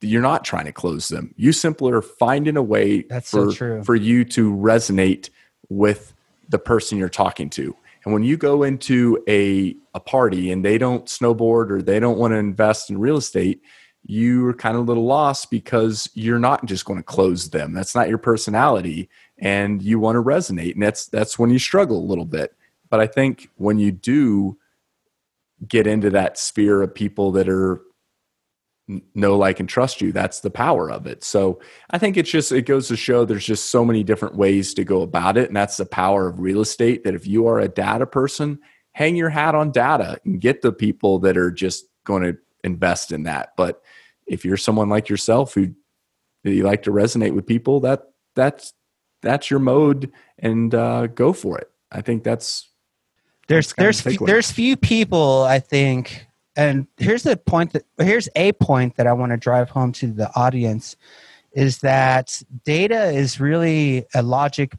you're 0.00 0.22
not 0.22 0.44
trying 0.44 0.64
to 0.64 0.72
close 0.72 1.08
them. 1.08 1.34
You 1.36 1.52
simply 1.52 1.92
are 1.92 2.00
finding 2.00 2.56
a 2.56 2.62
way 2.62 3.02
That's 3.02 3.30
for, 3.30 3.52
so 3.52 3.82
for 3.82 3.96
you 3.96 4.24
to 4.26 4.54
resonate 4.54 5.30
with 5.68 6.14
the 6.48 6.60
person 6.60 6.96
you're 6.96 7.08
talking 7.08 7.50
to. 7.50 7.76
And 8.04 8.14
when 8.14 8.22
you 8.22 8.36
go 8.36 8.62
into 8.62 9.22
a, 9.28 9.74
a 9.92 10.00
party 10.00 10.52
and 10.52 10.64
they 10.64 10.78
don't 10.78 11.06
snowboard 11.06 11.70
or 11.70 11.82
they 11.82 11.98
don't 11.98 12.18
want 12.18 12.32
to 12.32 12.38
invest 12.38 12.88
in 12.88 12.98
real 12.98 13.16
estate, 13.16 13.60
you're 14.06 14.54
kind 14.54 14.76
of 14.76 14.82
a 14.82 14.84
little 14.84 15.04
lost 15.04 15.50
because 15.50 16.08
you're 16.14 16.38
not 16.38 16.64
just 16.64 16.84
going 16.84 16.98
to 16.98 17.02
close 17.02 17.50
them. 17.50 17.74
That's 17.74 17.96
not 17.96 18.08
your 18.08 18.18
personality 18.18 19.10
and 19.38 19.82
you 19.82 19.98
want 19.98 20.16
to 20.16 20.22
resonate. 20.22 20.74
And 20.74 20.82
that's 20.82 21.06
that's 21.06 21.38
when 21.38 21.50
you 21.50 21.58
struggle 21.58 21.98
a 21.98 22.06
little 22.06 22.24
bit. 22.24 22.54
But 22.90 23.00
I 23.00 23.06
think 23.06 23.50
when 23.56 23.78
you 23.78 23.92
do 23.92 24.58
get 25.66 25.86
into 25.86 26.10
that 26.10 26.38
sphere 26.38 26.82
of 26.82 26.94
people 26.94 27.32
that 27.32 27.48
are 27.48 27.82
know 29.14 29.36
like 29.36 29.60
and 29.60 29.68
trust 29.68 30.00
you 30.00 30.12
that's 30.12 30.40
the 30.40 30.48
power 30.48 30.90
of 30.90 31.06
it. 31.06 31.22
So 31.22 31.60
i 31.90 31.98
think 31.98 32.16
it's 32.16 32.30
just 32.30 32.52
it 32.52 32.62
goes 32.62 32.88
to 32.88 32.96
show 32.96 33.24
there's 33.24 33.44
just 33.44 33.70
so 33.70 33.84
many 33.84 34.02
different 34.02 34.36
ways 34.36 34.72
to 34.72 34.84
go 34.84 35.02
about 35.02 35.36
it 35.36 35.48
and 35.48 35.56
that's 35.56 35.76
the 35.76 35.84
power 35.84 36.26
of 36.26 36.40
real 36.40 36.62
estate 36.62 37.04
that 37.04 37.14
if 37.14 37.26
you 37.26 37.46
are 37.48 37.58
a 37.58 37.68
data 37.68 38.06
person 38.06 38.58
hang 38.98 39.14
your 39.14 39.28
hat 39.28 39.54
on 39.54 39.70
data 39.70 40.18
and 40.24 40.40
get 40.40 40.60
the 40.60 40.72
people 40.72 41.20
that 41.20 41.36
are 41.36 41.52
just 41.52 41.84
going 42.04 42.20
to 42.20 42.36
invest 42.64 43.12
in 43.12 43.22
that. 43.22 43.52
But 43.56 43.80
if 44.26 44.44
you're 44.44 44.56
someone 44.56 44.88
like 44.88 45.08
yourself 45.08 45.54
who 45.54 45.72
you 46.42 46.64
like 46.64 46.82
to 46.82 46.90
resonate 46.90 47.32
with 47.32 47.46
people 47.46 47.78
that 47.80 48.02
that's 48.34 48.72
that's 49.22 49.50
your 49.50 49.60
mode 49.60 50.10
and 50.38 50.74
uh, 50.74 51.06
go 51.08 51.32
for 51.32 51.58
it. 51.58 51.70
I 51.92 52.00
think 52.00 52.24
that's 52.24 52.68
there's 53.48 53.72
there's 53.74 54.02
there's 54.02 54.50
few 54.50 54.76
people 54.76 55.42
I 55.42 55.58
think, 55.58 56.26
and 56.54 56.86
here's 56.98 57.22
the 57.22 57.36
point 57.36 57.72
that 57.72 57.84
here's 57.98 58.28
a 58.36 58.52
point 58.52 58.96
that 58.96 59.06
I 59.06 59.12
want 59.12 59.32
to 59.32 59.36
drive 59.38 59.70
home 59.70 59.92
to 59.92 60.08
the 60.08 60.30
audience 60.36 60.96
is 61.52 61.78
that 61.78 62.42
data 62.64 63.06
is 63.06 63.40
really 63.40 64.04
a 64.14 64.22
logic, 64.22 64.76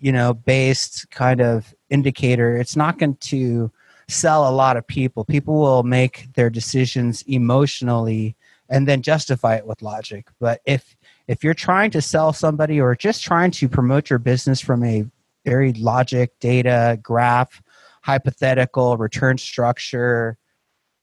you 0.00 0.12
know, 0.12 0.34
based 0.34 1.10
kind 1.10 1.40
of 1.40 1.72
indicator. 1.88 2.56
It's 2.56 2.76
not 2.76 2.98
going 2.98 3.14
to 3.16 3.70
sell 4.08 4.48
a 4.48 4.50
lot 4.50 4.76
of 4.76 4.86
people. 4.86 5.24
People 5.24 5.60
will 5.60 5.84
make 5.84 6.28
their 6.34 6.50
decisions 6.50 7.22
emotionally 7.22 8.34
and 8.68 8.88
then 8.88 9.02
justify 9.02 9.54
it 9.54 9.66
with 9.66 9.82
logic. 9.82 10.26
But 10.40 10.60
if 10.64 10.96
if 11.28 11.44
you're 11.44 11.54
trying 11.54 11.92
to 11.92 12.02
sell 12.02 12.32
somebody 12.32 12.80
or 12.80 12.96
just 12.96 13.22
trying 13.22 13.52
to 13.52 13.68
promote 13.68 14.10
your 14.10 14.18
business 14.18 14.60
from 14.60 14.82
a 14.82 15.06
very 15.44 15.72
logic, 15.74 16.32
data, 16.40 16.98
graph, 17.02 17.62
hypothetical, 18.00 18.96
return 18.96 19.38
structure. 19.38 20.36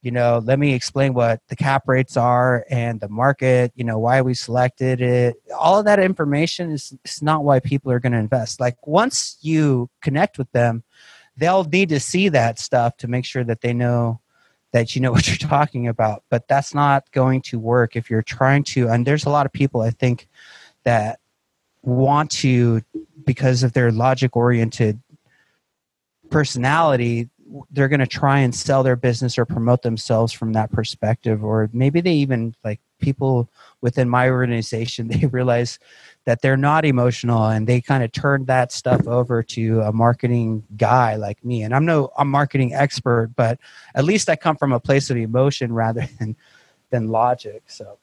You 0.02 0.12
know, 0.12 0.42
let 0.44 0.60
me 0.60 0.74
explain 0.74 1.14
what 1.14 1.42
the 1.50 1.56
cap 1.56 1.84
rates 1.88 2.16
are 2.16 2.66
and 2.70 3.00
the 3.00 3.10
market, 3.10 3.72
you 3.76 3.84
know, 3.84 3.98
why 3.98 4.22
we 4.22 4.34
selected 4.34 5.02
it. 5.02 5.36
All 5.58 5.80
of 5.80 5.86
that 5.86 6.00
information 6.00 6.72
is, 6.72 6.94
is 7.04 7.22
not 7.22 7.44
why 7.44 7.60
people 7.60 7.92
are 7.92 8.00
going 8.00 8.14
to 8.14 8.20
invest. 8.20 8.60
Like 8.60 8.86
once 8.86 9.38
you 9.42 9.90
connect 10.02 10.38
with 10.38 10.52
them, 10.52 10.84
they'll 11.36 11.64
need 11.64 11.90
to 11.90 12.00
see 12.00 12.30
that 12.30 12.60
stuff 12.60 12.98
to 12.98 13.08
make 13.08 13.26
sure 13.26 13.44
that 13.44 13.62
they 13.62 13.74
know 13.74 14.20
that 14.72 14.96
you 14.96 15.02
know 15.02 15.12
what 15.16 15.28
you're 15.28 15.50
talking 15.50 15.88
about. 15.88 16.24
But 16.30 16.48
that's 16.48 16.74
not 16.74 17.12
going 17.12 17.42
to 17.44 17.60
work 17.60 17.96
if 17.96 18.10
you're 18.10 18.22
trying 18.22 18.64
to. 18.66 18.88
And 18.88 19.06
there's 19.06 19.26
a 19.26 19.30
lot 19.30 19.46
of 19.46 19.54
people 19.54 19.82
I 19.82 19.92
think 19.92 20.28
that 20.84 21.20
want 21.82 22.32
to, 22.32 22.82
because 23.26 23.64
of 23.64 23.74
their 23.74 23.92
logic 23.92 24.36
oriented 24.36 25.00
personality, 26.30 27.30
they're 27.72 27.88
going 27.88 28.00
to 28.02 28.08
try 28.08 28.40
and 28.40 28.54
sell 28.54 28.84
their 28.84 28.96
business 28.96 29.38
or 29.38 29.46
promote 29.46 29.82
themselves 29.82 30.34
from 30.34 30.54
that 30.54 30.72
perspective. 30.72 31.44
Or 31.44 31.70
maybe 31.74 32.02
they 32.02 32.14
even 32.14 32.56
like 32.64 32.80
people 33.00 33.50
within 33.82 34.10
my 34.10 34.30
organization, 34.30 35.08
they 35.10 35.28
realize 35.28 35.80
that 36.28 36.42
they're 36.42 36.58
not 36.58 36.84
emotional 36.84 37.46
and 37.46 37.66
they 37.68 37.80
kind 37.80 38.04
of 38.04 38.12
turn 38.12 38.44
that 38.46 38.74
stuff 38.74 39.08
over 39.08 39.42
to 39.42 39.80
a 39.80 39.94
marketing 39.94 40.62
guy 40.76 41.16
like 41.16 41.44
me 41.44 41.64
and 41.64 41.74
i'm 41.74 41.86
no 41.86 42.12
i'm 42.18 42.30
marketing 42.30 42.74
expert 42.74 43.32
but 43.38 43.58
at 43.96 44.04
least 44.04 44.30
i 44.30 44.36
come 44.36 44.58
from 44.58 44.74
a 44.74 44.80
place 44.80 45.10
of 45.10 45.16
emotion 45.16 45.72
rather 45.84 46.06
than 46.20 46.36
than 46.90 47.08
logic 47.08 47.64
so 47.68 47.98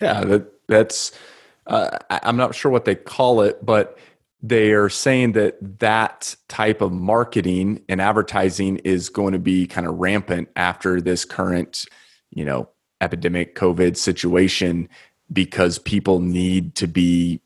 yeah 0.00 0.24
that 0.24 0.44
that's 0.66 1.12
uh, 1.68 1.96
i'm 2.10 2.36
not 2.36 2.56
sure 2.56 2.72
what 2.72 2.84
they 2.84 2.96
call 2.96 3.40
it 3.40 3.64
but 3.64 3.96
they 4.42 4.72
are 4.72 4.88
saying 4.88 5.32
that 5.32 5.56
that 5.80 6.34
type 6.48 6.80
of 6.80 6.92
marketing 6.92 7.82
and 7.88 8.00
advertising 8.00 8.78
is 8.78 9.08
going 9.08 9.32
to 9.32 9.38
be 9.38 9.66
kind 9.66 9.86
of 9.86 9.98
rampant 9.98 10.48
after 10.56 11.00
this 11.00 11.24
current 11.24 11.86
you 12.30 12.44
know 12.44 12.68
epidemic 13.00 13.54
covid 13.54 13.96
situation 13.96 14.88
because 15.32 15.78
people 15.78 16.20
need 16.20 16.74
to 16.74 16.86
be 16.86 17.40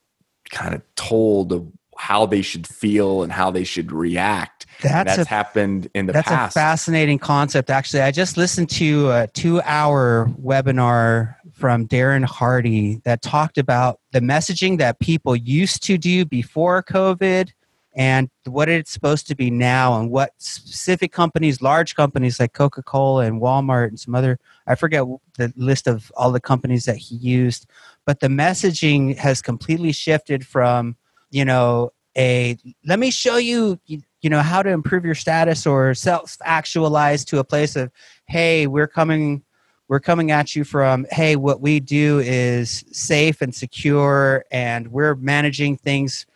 kind 0.51 0.75
of 0.75 0.83
told 0.95 1.53
of 1.53 1.67
how 1.97 2.27
they 2.27 2.43
should 2.43 2.67
feel 2.67 3.23
and 3.23 3.33
how 3.33 3.51
they 3.51 3.65
should 3.65 3.93
react. 3.93 4.67
That's, 4.83 5.17
that's 5.17 5.29
a, 5.29 5.31
happened 5.31 5.89
in 5.95 6.07
the 6.07 6.13
that's 6.13 6.29
past. 6.29 6.55
That's 6.55 6.57
a 6.57 6.59
fascinating 6.59 7.19
concept. 7.19 7.71
Actually, 7.71 8.03
I 8.03 8.11
just 8.11 8.37
listened 8.37 8.71
to 8.71 9.11
a 9.11 9.27
two-hour 9.29 10.31
webinar 10.41 11.37
from 11.55 11.87
Darren 11.87 12.25
Hardy 12.25 13.01
that 13.05 13.23
talked 13.23 13.59
about 13.59 14.01
the 14.13 14.21
messaging 14.21 14.79
that 14.79 14.99
people 14.99 15.37
used 15.37 15.83
to 15.85 15.97
do 15.97 16.25
before 16.25 16.83
COVID 16.83 17.51
and 17.97 18.29
what 18.45 18.69
it's 18.69 18.91
supposed 18.91 19.27
to 19.29 19.35
be 19.35 19.51
now 19.51 19.99
and 19.99 20.11
what 20.11 20.33
specific 20.39 21.13
companies 21.13 21.63
large 21.63 21.95
companies 21.95 22.41
like 22.41 22.53
coca-cola 22.53 23.25
and 23.25 23.41
walmart 23.41 23.89
and 23.89 24.01
some 24.01 24.15
other 24.15 24.39
i 24.67 24.75
forget 24.75 25.05
the 25.39 25.53
list 25.57 25.87
of 25.87 26.11
all 26.17 26.33
the 26.33 26.41
companies 26.41 26.85
that 26.85 26.97
he 26.97 27.15
used 27.17 27.67
but 28.05 28.21
the 28.21 28.27
messaging 28.27 29.17
has 29.17 29.41
completely 29.41 29.93
shifted 29.93 30.45
from 30.45 30.97
you 31.31 31.45
know 31.45 31.91
a 32.17 32.57
let 32.85 32.99
me 32.99 33.11
show 33.11 33.37
you 33.37 33.79
you 33.87 34.31
know 34.31 34.41
how 34.41 34.63
to 34.63 34.71
improve 34.71 35.05
your 35.05 35.15
status 35.15 35.67
or 35.67 35.95
self 35.95 36.37
actualize 36.43 37.25
to 37.25 37.39
a 37.39 37.45
place 37.45 37.77
of 37.77 37.91
hey 38.27 38.67
we're 38.67 38.89
coming 38.89 39.43
we're 39.89 40.01
coming 40.01 40.31
at 40.31 40.57
you 40.57 40.65
from 40.65 41.07
hey 41.11 41.37
what 41.37 41.61
we 41.61 41.81
do 41.81 42.19
is 42.21 42.85
safe 42.93 43.43
and 43.43 43.55
secure 43.55 44.45
and 44.51 44.89
we're 44.89 45.15
managing 45.15 45.77
things. 45.77 46.27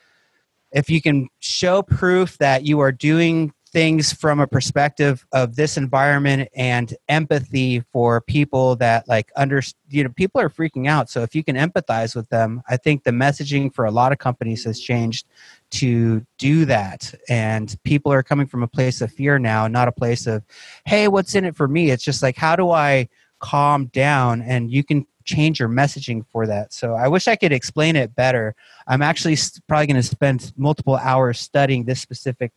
If 0.71 0.91
you 0.91 1.01
can 1.01 1.29
show 1.39 1.83
proof 1.83 2.37
that 2.39 2.67
you 2.67 2.81
are 2.81 2.93
doing 2.93 3.53
things 3.71 4.13
from 4.13 4.41
a 4.41 4.47
perspective 4.47 5.27
of 5.33 5.55
this 5.57 5.77
environment 5.77 6.49
and 6.55 6.95
empathy 7.09 7.81
for 7.93 8.21
people 8.23 8.77
that 8.77 9.07
like 9.09 9.31
under 9.37 9.61
you 9.89 10.03
know 10.03 10.11
people 10.11 10.41
are 10.41 10.49
freaking 10.49 10.89
out. 10.89 11.11
So 11.11 11.23
if 11.23 11.35
you 11.35 11.45
can 11.45 11.57
empathize 11.57 12.15
with 12.17 12.29
them 12.29 12.63
i 12.69 12.77
think 12.77 13.05
the 13.05 13.11
messaging 13.11 13.75
for 13.75 13.85
a 13.85 13.91
lot 13.91 14.13
of 14.13 14.19
companies 14.19 14.65
has 14.65 14.81
changed 14.81 15.27
to 15.71 16.25
do 16.39 16.65
that. 16.65 17.15
And 17.29 17.77
people 17.85 18.13
are 18.13 18.23
coming 18.23 18.47
from 18.47 18.63
a 18.63 18.69
place 18.69 19.01
of 19.01 19.13
fear 19.13 19.39
now 19.39 19.69
not 19.69 19.89
a 19.89 19.93
place 19.93 20.27
of 20.27 20.45
hey 20.85 21.09
what's 21.09 21.35
in 21.35 21.45
it 21.45 21.57
for 21.57 21.69
me? 21.69 21.91
It's 21.91 22.05
just 22.05 22.23
like 22.23 22.37
how 22.37 22.57
do 22.57 22.71
i 22.71 23.09
calm 23.41 23.87
down 23.87 24.43
and 24.43 24.71
you 24.71 24.83
can 24.83 25.07
change 25.25 25.61
your 25.61 25.69
messaging 25.69 26.25
for 26.33 26.47
that. 26.47 26.73
So 26.73 26.95
I 26.95 27.07
wish 27.09 27.29
I 27.29 27.37
could 27.37 27.53
explain 27.53 27.97
it 27.97 28.15
better. 28.15 28.55
I'm 28.87 29.03
actually 29.03 29.37
probably 29.67 29.87
going 29.87 30.03
to 30.03 30.03
spend 30.03 30.53
multiple 30.57 30.97
hours 30.97 31.39
studying 31.39 31.85
this 31.85 32.01
specific 32.01 32.53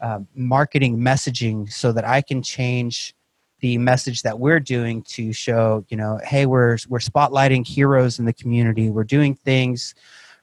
um, 0.00 0.26
marketing 0.34 0.98
messaging 0.98 1.70
so 1.70 1.92
that 1.92 2.06
I 2.06 2.22
can 2.22 2.42
change 2.42 3.14
the 3.60 3.78
message 3.78 4.22
that 4.22 4.38
we're 4.38 4.60
doing 4.60 5.02
to 5.02 5.32
show, 5.32 5.84
you 5.88 5.96
know, 5.96 6.20
hey, 6.24 6.46
we're 6.46 6.76
we're 6.88 6.98
spotlighting 6.98 7.66
heroes 7.66 8.18
in 8.18 8.26
the 8.26 8.32
community. 8.32 8.90
We're 8.90 9.04
doing 9.04 9.34
things 9.34 9.94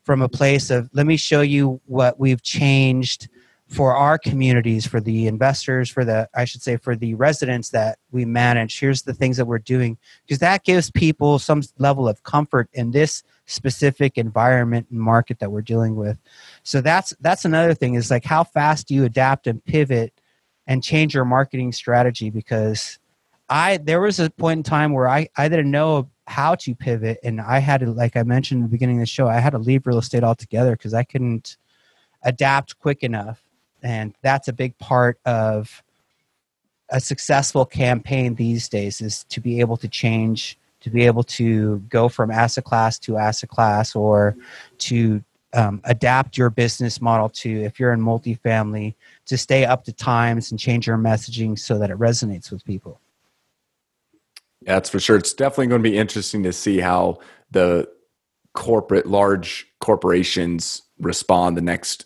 from 0.03 0.21
a 0.21 0.29
place 0.29 0.69
of 0.69 0.89
let 0.93 1.05
me 1.05 1.17
show 1.17 1.41
you 1.41 1.79
what 1.85 2.19
we've 2.19 2.41
changed 2.41 3.29
for 3.73 3.95
our 3.95 4.19
communities, 4.19 4.85
for 4.85 5.01
the 5.01 5.25
investors, 5.25 5.89
for 5.89 6.05
the, 6.05 6.29
I 6.35 6.45
should 6.45 6.61
say, 6.61 6.77
for 6.77 6.95
the 6.95 7.15
residents 7.15 7.69
that 7.69 7.97
we 8.11 8.23
manage. 8.23 8.79
Here's 8.79 9.01
the 9.01 9.15
things 9.15 9.35
that 9.37 9.45
we're 9.45 9.57
doing 9.57 9.97
because 10.25 10.37
that 10.39 10.63
gives 10.63 10.91
people 10.91 11.39
some 11.39 11.63
level 11.79 12.07
of 12.07 12.21
comfort 12.21 12.69
in 12.73 12.91
this 12.91 13.23
specific 13.47 14.19
environment 14.19 14.87
and 14.91 14.99
market 14.99 15.39
that 15.39 15.51
we're 15.51 15.63
dealing 15.63 15.95
with. 15.95 16.19
So 16.61 16.81
that's 16.81 17.15
that's 17.19 17.45
another 17.45 17.73
thing 17.73 17.95
is 17.95 18.11
like 18.11 18.25
how 18.25 18.43
fast 18.43 18.87
do 18.87 18.93
you 18.93 19.05
adapt 19.05 19.47
and 19.47 19.63
pivot 19.65 20.13
and 20.67 20.83
change 20.83 21.15
your 21.15 21.25
marketing 21.25 21.71
strategy 21.71 22.29
because 22.29 22.99
I 23.49 23.77
there 23.77 24.01
was 24.01 24.19
a 24.19 24.29
point 24.29 24.59
in 24.59 24.63
time 24.63 24.93
where 24.93 25.09
I, 25.09 25.29
I 25.35 25.49
didn't 25.49 25.71
know 25.71 26.11
how 26.27 26.53
to 26.55 26.75
pivot 26.75 27.17
and 27.23 27.41
I 27.41 27.57
had 27.57 27.79
to 27.79 27.87
like 27.87 28.15
I 28.15 28.21
mentioned 28.21 28.59
in 28.59 28.63
the 28.65 28.71
beginning 28.71 28.97
of 28.97 29.01
the 29.01 29.07
show, 29.07 29.27
I 29.27 29.39
had 29.39 29.51
to 29.51 29.57
leave 29.57 29.87
real 29.87 29.97
estate 29.97 30.23
altogether 30.23 30.73
because 30.73 30.93
I 30.93 31.03
couldn't 31.03 31.57
adapt 32.23 32.77
quick 32.77 33.01
enough 33.01 33.43
and 33.83 34.13
that's 34.21 34.47
a 34.47 34.53
big 34.53 34.77
part 34.77 35.19
of 35.25 35.83
a 36.89 36.99
successful 36.99 37.65
campaign 37.65 38.35
these 38.35 38.69
days 38.69 39.01
is 39.01 39.23
to 39.25 39.41
be 39.41 39.59
able 39.59 39.77
to 39.77 39.87
change 39.87 40.57
to 40.79 40.89
be 40.89 41.05
able 41.05 41.23
to 41.23 41.79
go 41.89 42.09
from 42.09 42.29
asset 42.29 42.65
class 42.65 42.99
to 42.99 43.17
asset 43.17 43.49
class 43.49 43.95
or 43.95 44.35
to 44.77 45.23
um, 45.53 45.79
adapt 45.85 46.37
your 46.37 46.49
business 46.49 46.99
model 46.99 47.29
to 47.29 47.49
if 47.63 47.79
you're 47.79 47.93
in 47.93 48.01
multifamily 48.01 48.93
to 49.25 49.37
stay 49.37 49.65
up 49.65 49.85
to 49.85 49.93
times 49.93 50.51
and 50.51 50.59
change 50.59 50.87
your 50.87 50.97
messaging 50.97 51.57
so 51.57 51.77
that 51.77 51.89
it 51.89 51.97
resonates 51.97 52.51
with 52.51 52.65
people. 52.65 52.99
That's 54.63 54.89
for 54.89 54.99
sure. 54.99 55.17
It's 55.17 55.33
definitely 55.33 55.67
going 55.67 55.83
to 55.83 55.89
be 55.89 55.97
interesting 55.97 56.43
to 56.43 56.53
see 56.53 56.79
how 56.79 57.19
the 57.51 57.87
corporate 58.53 59.05
large 59.05 59.67
corporations 59.79 60.81
respond 60.99 61.55
the 61.57 61.61
next 61.61 62.05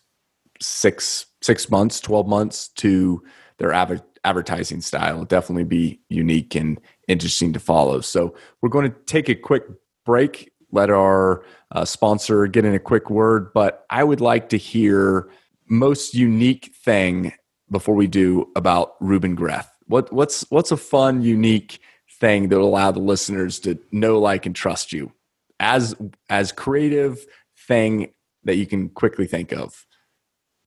six 0.59 1.26
six 1.41 1.69
months, 1.69 1.99
12 1.99 2.27
months 2.27 2.69
to 2.69 3.23
their 3.57 3.73
av- 3.73 4.03
advertising 4.23 4.81
style. 4.81 5.23
definitely 5.25 5.63
be 5.63 6.01
unique 6.09 6.55
and 6.55 6.79
interesting 7.07 7.53
to 7.53 7.59
follow. 7.59 8.01
So 8.01 8.35
we're 8.61 8.69
going 8.69 8.91
to 8.91 8.97
take 9.05 9.29
a 9.29 9.35
quick 9.35 9.63
break, 10.05 10.51
let 10.71 10.89
our 10.89 11.43
uh, 11.71 11.85
sponsor 11.85 12.47
get 12.47 12.65
in 12.65 12.73
a 12.73 12.79
quick 12.79 13.09
word, 13.09 13.53
but 13.53 13.85
I 13.89 14.03
would 14.03 14.21
like 14.21 14.49
to 14.49 14.57
hear 14.57 15.29
most 15.69 16.13
unique 16.13 16.73
thing 16.83 17.33
before 17.71 17.95
we 17.95 18.07
do 18.07 18.49
about 18.55 18.95
Ruben 18.99 19.35
Greth. 19.35 19.69
What, 19.87 20.11
what's, 20.11 20.49
what's 20.49 20.71
a 20.71 20.77
fun, 20.77 21.21
unique 21.21 21.79
thing 22.19 22.49
that 22.49 22.57
will 22.57 22.67
allow 22.67 22.91
the 22.91 22.99
listeners 22.99 23.59
to 23.59 23.79
know, 23.91 24.19
like, 24.19 24.45
and 24.45 24.55
trust 24.55 24.91
you 24.91 25.11
as, 25.59 25.95
as 26.29 26.51
creative 26.51 27.25
thing 27.67 28.11
that 28.43 28.55
you 28.55 28.65
can 28.65 28.89
quickly 28.89 29.27
think 29.27 29.51
of? 29.53 29.86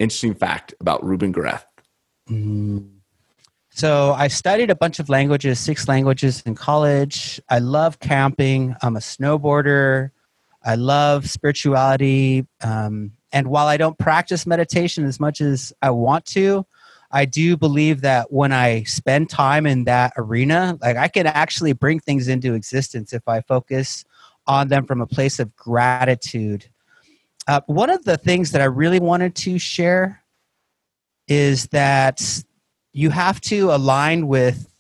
Interesting 0.00 0.34
fact 0.34 0.74
about 0.80 1.04
Ruben 1.04 1.30
Greth? 1.30 1.64
Mm. 2.28 2.90
So 3.70 4.12
I 4.12 4.28
studied 4.28 4.70
a 4.70 4.74
bunch 4.74 4.98
of 4.98 5.08
languages, 5.08 5.60
six 5.60 5.86
languages 5.86 6.42
in 6.44 6.54
college. 6.54 7.40
I 7.48 7.60
love 7.60 8.00
camping. 8.00 8.74
I'm 8.82 8.96
a 8.96 9.00
snowboarder. 9.00 10.10
I 10.64 10.74
love 10.74 11.30
spirituality. 11.30 12.46
Um, 12.62 13.12
and 13.32 13.46
while 13.48 13.68
I 13.68 13.76
don't 13.76 13.98
practice 13.98 14.46
meditation 14.46 15.04
as 15.04 15.20
much 15.20 15.40
as 15.40 15.72
I 15.80 15.90
want 15.90 16.24
to, 16.26 16.66
I 17.12 17.24
do 17.24 17.56
believe 17.56 18.02
that 18.02 18.32
when 18.32 18.52
I 18.52 18.84
spend 18.84 19.30
time 19.30 19.66
in 19.66 19.84
that 19.84 20.12
arena, 20.16 20.78
like 20.80 20.96
I 20.96 21.08
can 21.08 21.26
actually 21.26 21.72
bring 21.72 22.00
things 22.00 22.28
into 22.28 22.54
existence 22.54 23.12
if 23.12 23.26
I 23.26 23.40
focus 23.40 24.04
on 24.46 24.68
them 24.68 24.84
from 24.86 25.00
a 25.00 25.06
place 25.06 25.38
of 25.38 25.54
gratitude 25.56 26.68
uh, 27.46 27.60
one 27.66 27.90
of 27.90 28.04
the 28.04 28.16
things 28.16 28.52
that 28.52 28.60
I 28.60 28.66
really 28.66 29.00
wanted 29.00 29.34
to 29.36 29.58
share 29.58 30.22
is 31.28 31.66
that 31.68 32.22
you 32.92 33.10
have 33.10 33.40
to 33.42 33.72
align 33.72 34.26
with 34.26 34.72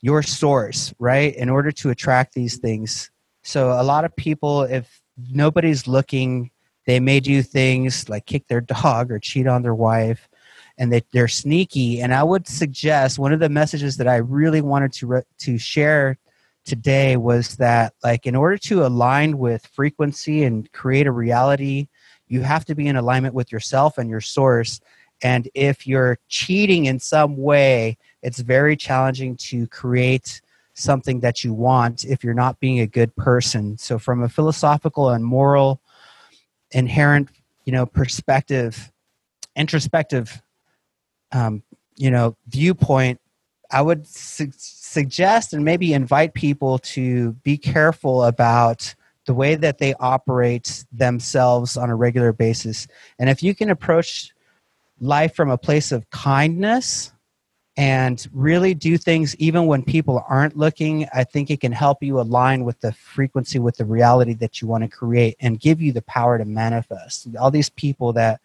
your 0.00 0.22
source, 0.22 0.94
right, 0.98 1.34
in 1.36 1.50
order 1.50 1.70
to 1.72 1.90
attract 1.90 2.34
these 2.34 2.58
things. 2.58 3.10
So, 3.42 3.72
a 3.72 3.82
lot 3.82 4.04
of 4.04 4.14
people, 4.16 4.62
if 4.62 5.02
nobody's 5.30 5.86
looking, 5.86 6.50
they 6.86 7.00
may 7.00 7.20
do 7.20 7.42
things 7.42 8.08
like 8.08 8.26
kick 8.26 8.46
their 8.48 8.60
dog 8.60 9.10
or 9.10 9.18
cheat 9.18 9.46
on 9.46 9.62
their 9.62 9.74
wife 9.74 10.28
and 10.78 10.92
they, 10.92 11.02
they're 11.12 11.28
sneaky 11.28 12.00
and 12.00 12.12
i 12.12 12.22
would 12.22 12.48
suggest 12.48 13.18
one 13.18 13.32
of 13.32 13.38
the 13.38 13.48
messages 13.48 13.96
that 13.96 14.08
i 14.08 14.16
really 14.16 14.60
wanted 14.60 14.92
to 14.92 15.06
re- 15.06 15.22
to 15.38 15.58
share 15.58 16.18
today 16.64 17.16
was 17.16 17.56
that 17.56 17.94
like 18.02 18.26
in 18.26 18.34
order 18.34 18.58
to 18.58 18.84
align 18.84 19.38
with 19.38 19.66
frequency 19.66 20.42
and 20.42 20.72
create 20.72 21.06
a 21.06 21.12
reality 21.12 21.86
you 22.30 22.42
have 22.42 22.64
to 22.66 22.74
be 22.74 22.86
in 22.86 22.96
alignment 22.96 23.34
with 23.34 23.52
yourself 23.52 23.98
and 23.98 24.08
your 24.08 24.20
source. 24.20 24.80
And 25.22 25.48
if 25.54 25.86
you're 25.86 26.18
cheating 26.28 26.86
in 26.86 26.98
some 26.98 27.36
way 27.36 27.98
it's 28.22 28.40
very 28.40 28.76
challenging 28.76 29.36
to 29.36 29.66
create 29.68 30.42
something 30.74 31.20
that 31.20 31.42
you 31.42 31.52
want 31.52 32.04
if 32.04 32.22
you're 32.22 32.34
not 32.34 32.60
being 32.60 32.80
a 32.80 32.86
good 32.86 33.14
person. 33.16 33.76
So 33.78 33.98
from 33.98 34.22
a 34.22 34.28
philosophical 34.28 35.10
and 35.10 35.24
moral 35.24 35.80
inherent 36.72 37.28
you 37.64 37.72
know 37.72 37.86
perspective 37.86 38.92
introspective 39.56 40.40
um, 41.32 41.62
you 41.96 42.10
know 42.10 42.36
viewpoint 42.48 43.20
i 43.70 43.82
would 43.82 44.06
su- 44.06 44.52
suggest 44.56 45.52
and 45.52 45.64
maybe 45.64 45.92
invite 45.92 46.32
people 46.34 46.78
to 46.78 47.32
be 47.42 47.56
careful 47.56 48.24
about 48.24 48.94
the 49.30 49.34
way 49.34 49.54
that 49.54 49.78
they 49.78 49.94
operate 50.00 50.84
themselves 50.90 51.76
on 51.76 51.88
a 51.88 51.94
regular 51.94 52.32
basis. 52.32 52.88
And 53.20 53.30
if 53.30 53.44
you 53.44 53.54
can 53.54 53.70
approach 53.70 54.32
life 55.00 55.36
from 55.36 55.50
a 55.50 55.56
place 55.56 55.92
of 55.92 56.10
kindness 56.10 57.12
and 57.76 58.26
really 58.32 58.74
do 58.74 58.98
things 58.98 59.36
even 59.36 59.66
when 59.66 59.84
people 59.84 60.24
aren't 60.28 60.56
looking 60.56 61.06
i 61.14 61.22
think 61.22 61.48
it 61.48 61.60
can 61.60 61.70
help 61.70 62.02
you 62.02 62.18
align 62.18 62.64
with 62.64 62.80
the 62.80 62.92
frequency 62.92 63.60
with 63.60 63.76
the 63.76 63.84
reality 63.84 64.34
that 64.34 64.60
you 64.60 64.66
want 64.66 64.82
to 64.82 64.88
create 64.88 65.36
and 65.38 65.60
give 65.60 65.80
you 65.80 65.92
the 65.92 66.02
power 66.02 66.36
to 66.36 66.44
manifest. 66.44 67.28
All 67.38 67.52
these 67.52 67.70
people 67.70 68.12
that 68.14 68.40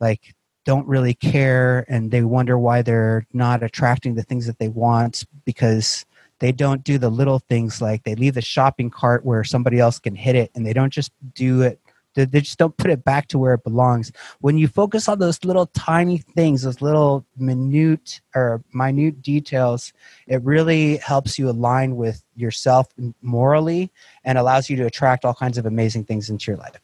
like 0.00 0.34
don't 0.64 0.88
really 0.88 1.12
care 1.12 1.84
and 1.88 2.10
they 2.10 2.22
wonder 2.22 2.56
why 2.58 2.80
they're 2.80 3.26
not 3.34 3.62
attracting 3.62 4.14
the 4.14 4.22
things 4.22 4.46
that 4.46 4.58
they 4.58 4.68
want 4.68 5.24
because 5.44 6.06
they 6.42 6.50
don't 6.50 6.82
do 6.82 6.98
the 6.98 7.08
little 7.08 7.38
things 7.38 7.80
like 7.80 8.02
they 8.02 8.16
leave 8.16 8.34
the 8.34 8.42
shopping 8.42 8.90
cart 8.90 9.24
where 9.24 9.44
somebody 9.44 9.78
else 9.78 10.00
can 10.00 10.16
hit 10.16 10.34
it 10.34 10.50
and 10.56 10.66
they 10.66 10.72
don't 10.72 10.92
just 10.92 11.12
do 11.34 11.62
it 11.62 11.78
they, 12.14 12.26
just 12.26 12.58
don't 12.58 12.76
put 12.76 12.90
it 12.90 13.04
back 13.04 13.28
to 13.28 13.38
where 13.38 13.54
it 13.54 13.64
belongs. 13.64 14.12
When 14.40 14.58
you 14.58 14.68
focus 14.68 15.08
on 15.08 15.18
those 15.18 15.42
little 15.46 15.64
tiny 15.68 16.18
things, 16.18 16.60
those 16.60 16.82
little 16.82 17.24
minute 17.38 18.20
or 18.34 18.62
minute 18.74 19.22
details, 19.22 19.94
it 20.26 20.42
really 20.42 20.98
helps 20.98 21.38
you 21.38 21.48
align 21.48 21.96
with 21.96 22.22
yourself 22.36 22.88
morally 23.22 23.90
and 24.24 24.36
allows 24.36 24.68
you 24.68 24.76
to 24.76 24.84
attract 24.84 25.24
all 25.24 25.32
kinds 25.32 25.56
of 25.56 25.64
amazing 25.64 26.04
things 26.04 26.28
into 26.28 26.50
your 26.50 26.58
life. 26.58 26.78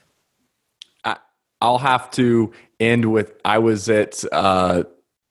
I'll 1.61 1.77
have 1.77 2.11
to 2.13 2.53
end 2.81 3.05
with 3.13 3.35
I 3.45 3.59
was 3.59 3.91
at 3.91 4.25
uh, 4.33 4.85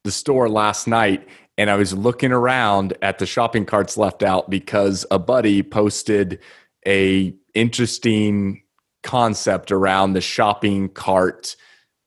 the 0.04 0.12
store 0.12 0.48
last 0.48 0.86
night 0.86 1.28
and 1.58 1.70
I 1.70 1.76
was 1.76 1.94
looking 1.94 2.32
around 2.32 2.96
at 3.02 3.20
the 3.20 3.26
shopping 3.26 3.66
carts 3.66 3.98
left 3.98 4.24
out 4.24 4.50
because 4.50 5.06
a 5.10 5.20
buddy 5.20 5.64
posted 5.64 6.40
a 6.86 7.34
interesting 7.54 8.64
concept 9.04 9.72
around 9.72 10.14
the 10.14 10.22
shopping 10.22 10.90
cart 10.90 11.56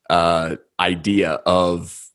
uh, 0.08 0.56
idea 0.78 1.32
of 1.46 2.10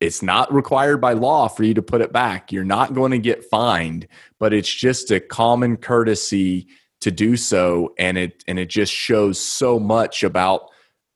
it's 0.00 0.22
not 0.22 0.52
required 0.52 1.00
by 1.00 1.12
law 1.12 1.46
for 1.46 1.62
you 1.62 1.74
to 1.74 1.82
put 1.82 2.00
it 2.00 2.12
back. 2.12 2.50
You're 2.50 2.64
not 2.64 2.92
going 2.94 3.12
to 3.12 3.18
get 3.18 3.44
fined, 3.44 4.08
but 4.40 4.52
it's 4.52 4.72
just 4.72 5.10
a 5.10 5.20
common 5.20 5.76
courtesy 5.76 6.66
to 7.02 7.10
do 7.10 7.36
so, 7.36 7.94
and 7.98 8.16
it 8.16 8.42
and 8.46 8.58
it 8.58 8.68
just 8.68 8.92
shows 8.92 9.38
so 9.38 9.78
much 9.78 10.22
about 10.22 10.70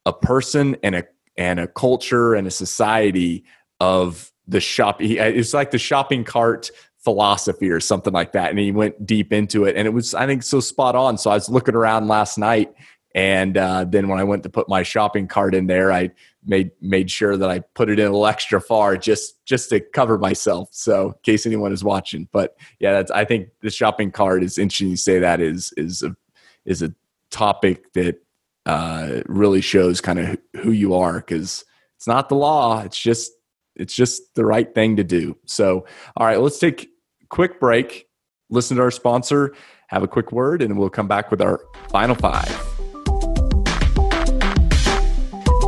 a 0.04 0.12
person 0.12 0.76
and 0.82 0.94
a 0.94 1.04
and 1.36 1.58
a 1.58 1.66
culture 1.66 2.34
and 2.34 2.46
a 2.46 2.50
society 2.50 3.44
of 3.80 4.32
the 4.48 4.60
shop. 4.60 5.00
It's 5.00 5.54
like 5.54 5.70
the 5.70 5.78
shopping 5.78 6.24
cart 6.24 6.70
philosophy 6.98 7.70
or 7.70 7.80
something 7.80 8.12
like 8.12 8.32
that. 8.32 8.50
And 8.50 8.58
he 8.58 8.72
went 8.72 9.06
deep 9.06 9.32
into 9.32 9.64
it. 9.64 9.76
And 9.76 9.86
it 9.86 9.92
was, 9.92 10.14
I 10.14 10.26
think, 10.26 10.42
so 10.42 10.60
spot 10.60 10.96
on. 10.96 11.18
So 11.18 11.30
I 11.30 11.34
was 11.34 11.48
looking 11.48 11.74
around 11.74 12.08
last 12.08 12.36
night. 12.38 12.74
And 13.14 13.56
uh, 13.56 13.84
then 13.84 14.08
when 14.08 14.18
I 14.18 14.24
went 14.24 14.42
to 14.42 14.50
put 14.50 14.68
my 14.68 14.82
shopping 14.82 15.26
cart 15.26 15.54
in 15.54 15.68
there, 15.68 15.90
I 15.90 16.10
made 16.44 16.70
made 16.80 17.10
sure 17.10 17.36
that 17.36 17.48
I 17.48 17.60
put 17.60 17.88
it 17.88 17.98
in 17.98 18.06
a 18.06 18.10
little 18.10 18.26
extra 18.26 18.60
far 18.60 18.96
just 18.96 19.44
just 19.46 19.70
to 19.70 19.80
cover 19.80 20.18
myself. 20.18 20.68
So 20.72 21.08
in 21.08 21.14
case 21.22 21.46
anyone 21.46 21.72
is 21.72 21.82
watching. 21.82 22.28
But 22.30 22.56
yeah, 22.78 22.92
that's 22.92 23.10
I 23.10 23.24
think 23.24 23.48
the 23.62 23.70
shopping 23.70 24.10
cart 24.10 24.42
is 24.42 24.58
interesting 24.58 24.88
you 24.88 24.96
say 24.96 25.18
that 25.18 25.40
is 25.40 25.72
is 25.76 26.02
a 26.02 26.14
is 26.66 26.82
a 26.82 26.92
topic 27.30 27.92
that 27.94 28.20
uh, 28.66 29.22
really 29.26 29.60
shows 29.60 30.00
kind 30.00 30.18
of 30.18 30.38
who 30.60 30.72
you 30.72 30.94
are 30.94 31.20
because 31.20 31.64
it's 31.96 32.06
not 32.06 32.28
the 32.28 32.34
law. 32.34 32.82
It's 32.82 32.98
just 32.98 33.32
it's 33.76 33.94
just 33.94 34.34
the 34.34 34.44
right 34.44 34.74
thing 34.74 34.96
to 34.96 35.04
do. 35.04 35.36
So 35.46 35.86
all 36.16 36.26
right, 36.26 36.40
let's 36.40 36.58
take 36.58 36.84
a 37.22 37.26
quick 37.28 37.60
break, 37.60 38.08
listen 38.50 38.76
to 38.76 38.82
our 38.82 38.90
sponsor, 38.90 39.54
have 39.88 40.02
a 40.02 40.08
quick 40.08 40.32
word, 40.32 40.62
and 40.62 40.78
we'll 40.78 40.90
come 40.90 41.08
back 41.08 41.30
with 41.30 41.40
our 41.40 41.60
final 41.90 42.14
five. 42.14 42.48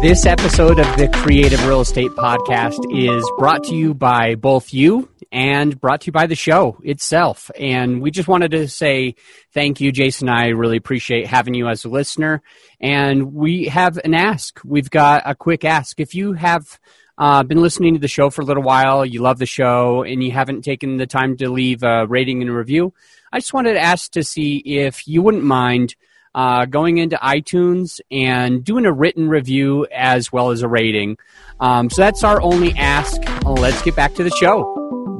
This 0.00 0.26
episode 0.26 0.78
of 0.78 0.86
the 0.96 1.08
Creative 1.12 1.66
Real 1.66 1.80
Estate 1.80 2.12
Podcast 2.12 2.78
is 2.96 3.28
brought 3.36 3.64
to 3.64 3.74
you 3.74 3.94
by 3.94 4.36
both 4.36 4.72
you 4.72 5.08
and 5.32 5.78
brought 5.80 6.02
to 6.02 6.06
you 6.06 6.12
by 6.12 6.28
the 6.28 6.36
show 6.36 6.78
itself. 6.84 7.50
And 7.58 8.00
we 8.00 8.12
just 8.12 8.28
wanted 8.28 8.52
to 8.52 8.68
say 8.68 9.16
thank 9.52 9.80
you, 9.80 9.90
Jason. 9.90 10.28
I 10.28 10.50
really 10.50 10.76
appreciate 10.76 11.26
having 11.26 11.54
you 11.54 11.66
as 11.66 11.84
a 11.84 11.88
listener. 11.88 12.42
And 12.80 13.34
we 13.34 13.64
have 13.64 13.98
an 14.04 14.14
ask. 14.14 14.60
We've 14.64 14.88
got 14.88 15.24
a 15.26 15.34
quick 15.34 15.64
ask. 15.64 15.98
If 15.98 16.14
you 16.14 16.34
have 16.34 16.78
uh, 17.18 17.42
been 17.42 17.60
listening 17.60 17.94
to 17.94 18.00
the 18.00 18.08
show 18.08 18.30
for 18.30 18.42
a 18.42 18.44
little 18.44 18.62
while, 18.62 19.04
you 19.04 19.20
love 19.20 19.38
the 19.38 19.46
show, 19.46 20.02
and 20.04 20.22
you 20.22 20.30
haven't 20.30 20.62
taken 20.62 20.96
the 20.96 21.06
time 21.06 21.36
to 21.36 21.50
leave 21.50 21.82
a 21.82 22.06
rating 22.06 22.40
and 22.40 22.50
a 22.50 22.54
review, 22.54 22.94
I 23.32 23.38
just 23.38 23.52
wanted 23.52 23.74
to 23.74 23.80
ask 23.80 24.12
to 24.12 24.22
see 24.22 24.58
if 24.58 25.06
you 25.06 25.20
wouldn't 25.20 25.44
mind 25.44 25.94
uh, 26.34 26.64
going 26.66 26.98
into 26.98 27.16
iTunes 27.16 28.00
and 28.10 28.64
doing 28.64 28.86
a 28.86 28.92
written 28.92 29.28
review 29.28 29.86
as 29.92 30.32
well 30.32 30.50
as 30.50 30.62
a 30.62 30.68
rating. 30.68 31.18
Um, 31.60 31.90
so 31.90 32.02
that's 32.02 32.22
our 32.22 32.40
only 32.40 32.72
ask. 32.74 33.20
Let's 33.44 33.82
get 33.82 33.96
back 33.96 34.14
to 34.14 34.22
the 34.22 34.30
show. 34.30 34.74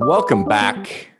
Welcome 0.06 0.44
back. 0.44 1.10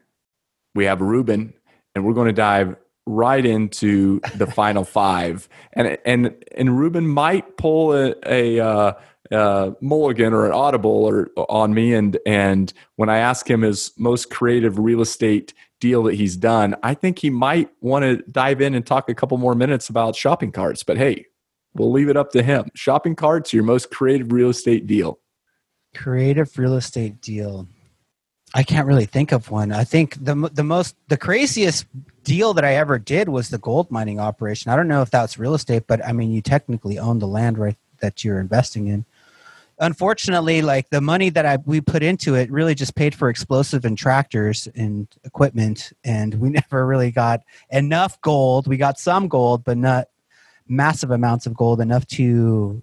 We 0.74 0.84
have 0.84 1.00
Ruben, 1.00 1.52
and 1.94 2.04
we're 2.04 2.14
going 2.14 2.28
to 2.28 2.32
dive 2.32 2.76
right 3.06 3.44
into 3.44 4.20
the 4.36 4.46
final 4.46 4.84
five. 4.84 5.48
And 5.72 5.98
and 6.04 6.44
and 6.56 6.78
Ruben 6.78 7.06
might 7.06 7.56
pull 7.56 7.92
a, 7.92 8.14
a 8.24 8.60
uh, 8.60 8.92
uh, 9.32 9.72
mulligan 9.80 10.32
or 10.32 10.46
an 10.46 10.52
audible 10.52 11.04
or 11.04 11.30
on 11.48 11.74
me 11.74 11.94
and 11.94 12.18
and 12.26 12.72
when 12.96 13.08
I 13.08 13.18
ask 13.18 13.48
him 13.48 13.62
his 13.62 13.92
most 13.98 14.30
creative 14.30 14.78
real 14.78 15.00
estate 15.00 15.54
deal 15.80 16.02
that 16.04 16.14
he's 16.14 16.36
done, 16.36 16.74
I 16.82 16.94
think 16.94 17.18
he 17.18 17.30
might 17.30 17.70
want 17.80 18.04
to 18.04 18.16
dive 18.30 18.60
in 18.60 18.74
and 18.74 18.84
talk 18.84 19.08
a 19.08 19.14
couple 19.14 19.38
more 19.38 19.54
minutes 19.54 19.88
about 19.88 20.16
shopping 20.16 20.52
carts. 20.52 20.82
But 20.82 20.98
hey, 20.98 21.26
we'll 21.74 21.92
leave 21.92 22.08
it 22.08 22.16
up 22.16 22.32
to 22.32 22.42
him. 22.42 22.70
Shopping 22.74 23.14
carts, 23.14 23.52
your 23.52 23.62
most 23.62 23.90
creative 23.90 24.32
real 24.32 24.50
estate 24.50 24.86
deal. 24.86 25.20
Creative 25.94 26.58
real 26.58 26.74
estate 26.74 27.20
deal. 27.20 27.66
I 28.54 28.62
can't 28.62 28.86
really 28.86 29.06
think 29.06 29.32
of 29.32 29.50
one. 29.50 29.72
I 29.72 29.84
think 29.84 30.22
the 30.24 30.34
the 30.52 30.64
most 30.64 30.96
the 31.08 31.18
craziest 31.18 31.86
deal 32.24 32.54
that 32.54 32.64
I 32.64 32.76
ever 32.76 32.98
did 32.98 33.28
was 33.28 33.50
the 33.50 33.58
gold 33.58 33.90
mining 33.90 34.18
operation. 34.18 34.72
I 34.72 34.76
don't 34.76 34.88
know 34.88 35.02
if 35.02 35.10
that's 35.10 35.38
real 35.38 35.54
estate, 35.54 35.84
but 35.86 36.04
I 36.04 36.12
mean, 36.12 36.30
you 36.30 36.40
technically 36.40 36.98
own 36.98 37.18
the 37.18 37.26
land 37.26 37.58
right 37.58 37.76
that 38.00 38.24
you're 38.24 38.40
investing 38.40 38.86
in 38.86 39.04
unfortunately, 39.80 40.62
like 40.62 40.90
the 40.90 41.00
money 41.00 41.30
that 41.30 41.46
I 41.46 41.58
we 41.64 41.80
put 41.80 42.02
into 42.02 42.34
it 42.34 42.50
really 42.50 42.74
just 42.74 42.94
paid 42.94 43.14
for 43.14 43.28
explosive 43.28 43.84
and 43.84 43.96
tractors 43.96 44.68
and 44.74 45.08
equipment, 45.24 45.92
and 46.04 46.34
we 46.34 46.48
never 46.50 46.86
really 46.86 47.10
got 47.10 47.40
enough 47.70 48.20
gold. 48.20 48.66
We 48.66 48.76
got 48.76 48.98
some 48.98 49.28
gold, 49.28 49.64
but 49.64 49.78
not 49.78 50.08
massive 50.68 51.10
amounts 51.10 51.46
of 51.46 51.54
gold 51.54 51.80
enough 51.80 52.06
to 52.06 52.82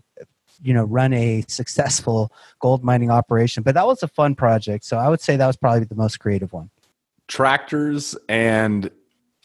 you 0.62 0.74
know 0.74 0.84
run 0.84 1.14
a 1.14 1.44
successful 1.48 2.32
gold 2.60 2.84
mining 2.84 3.12
operation. 3.12 3.64
But 3.64 3.76
that 3.76 3.86
was 3.86 4.02
a 4.04 4.08
fun 4.08 4.36
project 4.36 4.86
so 4.86 4.98
i 4.98 5.08
would 5.08 5.22
say 5.22 5.36
that 5.36 5.48
was 5.48 5.56
probably 5.56 5.84
the 5.86 5.96
most 5.96 6.20
creative 6.20 6.52
one. 6.54 6.70
Tractors 7.28 8.16
and 8.30 8.90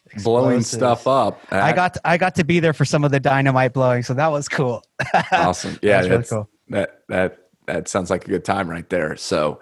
Explosive. 0.07 0.25
blowing 0.25 0.63
stuff 0.63 1.07
up 1.07 1.41
i 1.53 1.73
got 1.73 1.95
to, 1.95 2.01
i 2.05 2.17
got 2.17 2.35
to 2.35 2.45
be 2.45 2.59
there 2.59 2.73
for 2.73 2.85
some 2.85 3.05
of 3.05 3.13
the 3.13 3.21
dynamite 3.21 3.73
blowing 3.73 4.03
so 4.03 4.15
that 4.15 4.29
was 4.29 4.49
cool. 4.49 4.83
Awesome. 5.33 5.79
Yeah 5.83 6.03
that's 6.03 6.09
really 6.09 6.25
cool 6.25 6.49
that 6.71 7.03
that 7.09 7.39
that 7.67 7.89
sounds 7.89 8.11
like 8.11 8.25
a 8.25 8.29
good 8.29 8.45
time 8.45 8.69
right 8.69 8.89
there. 8.89 9.17
So, 9.17 9.61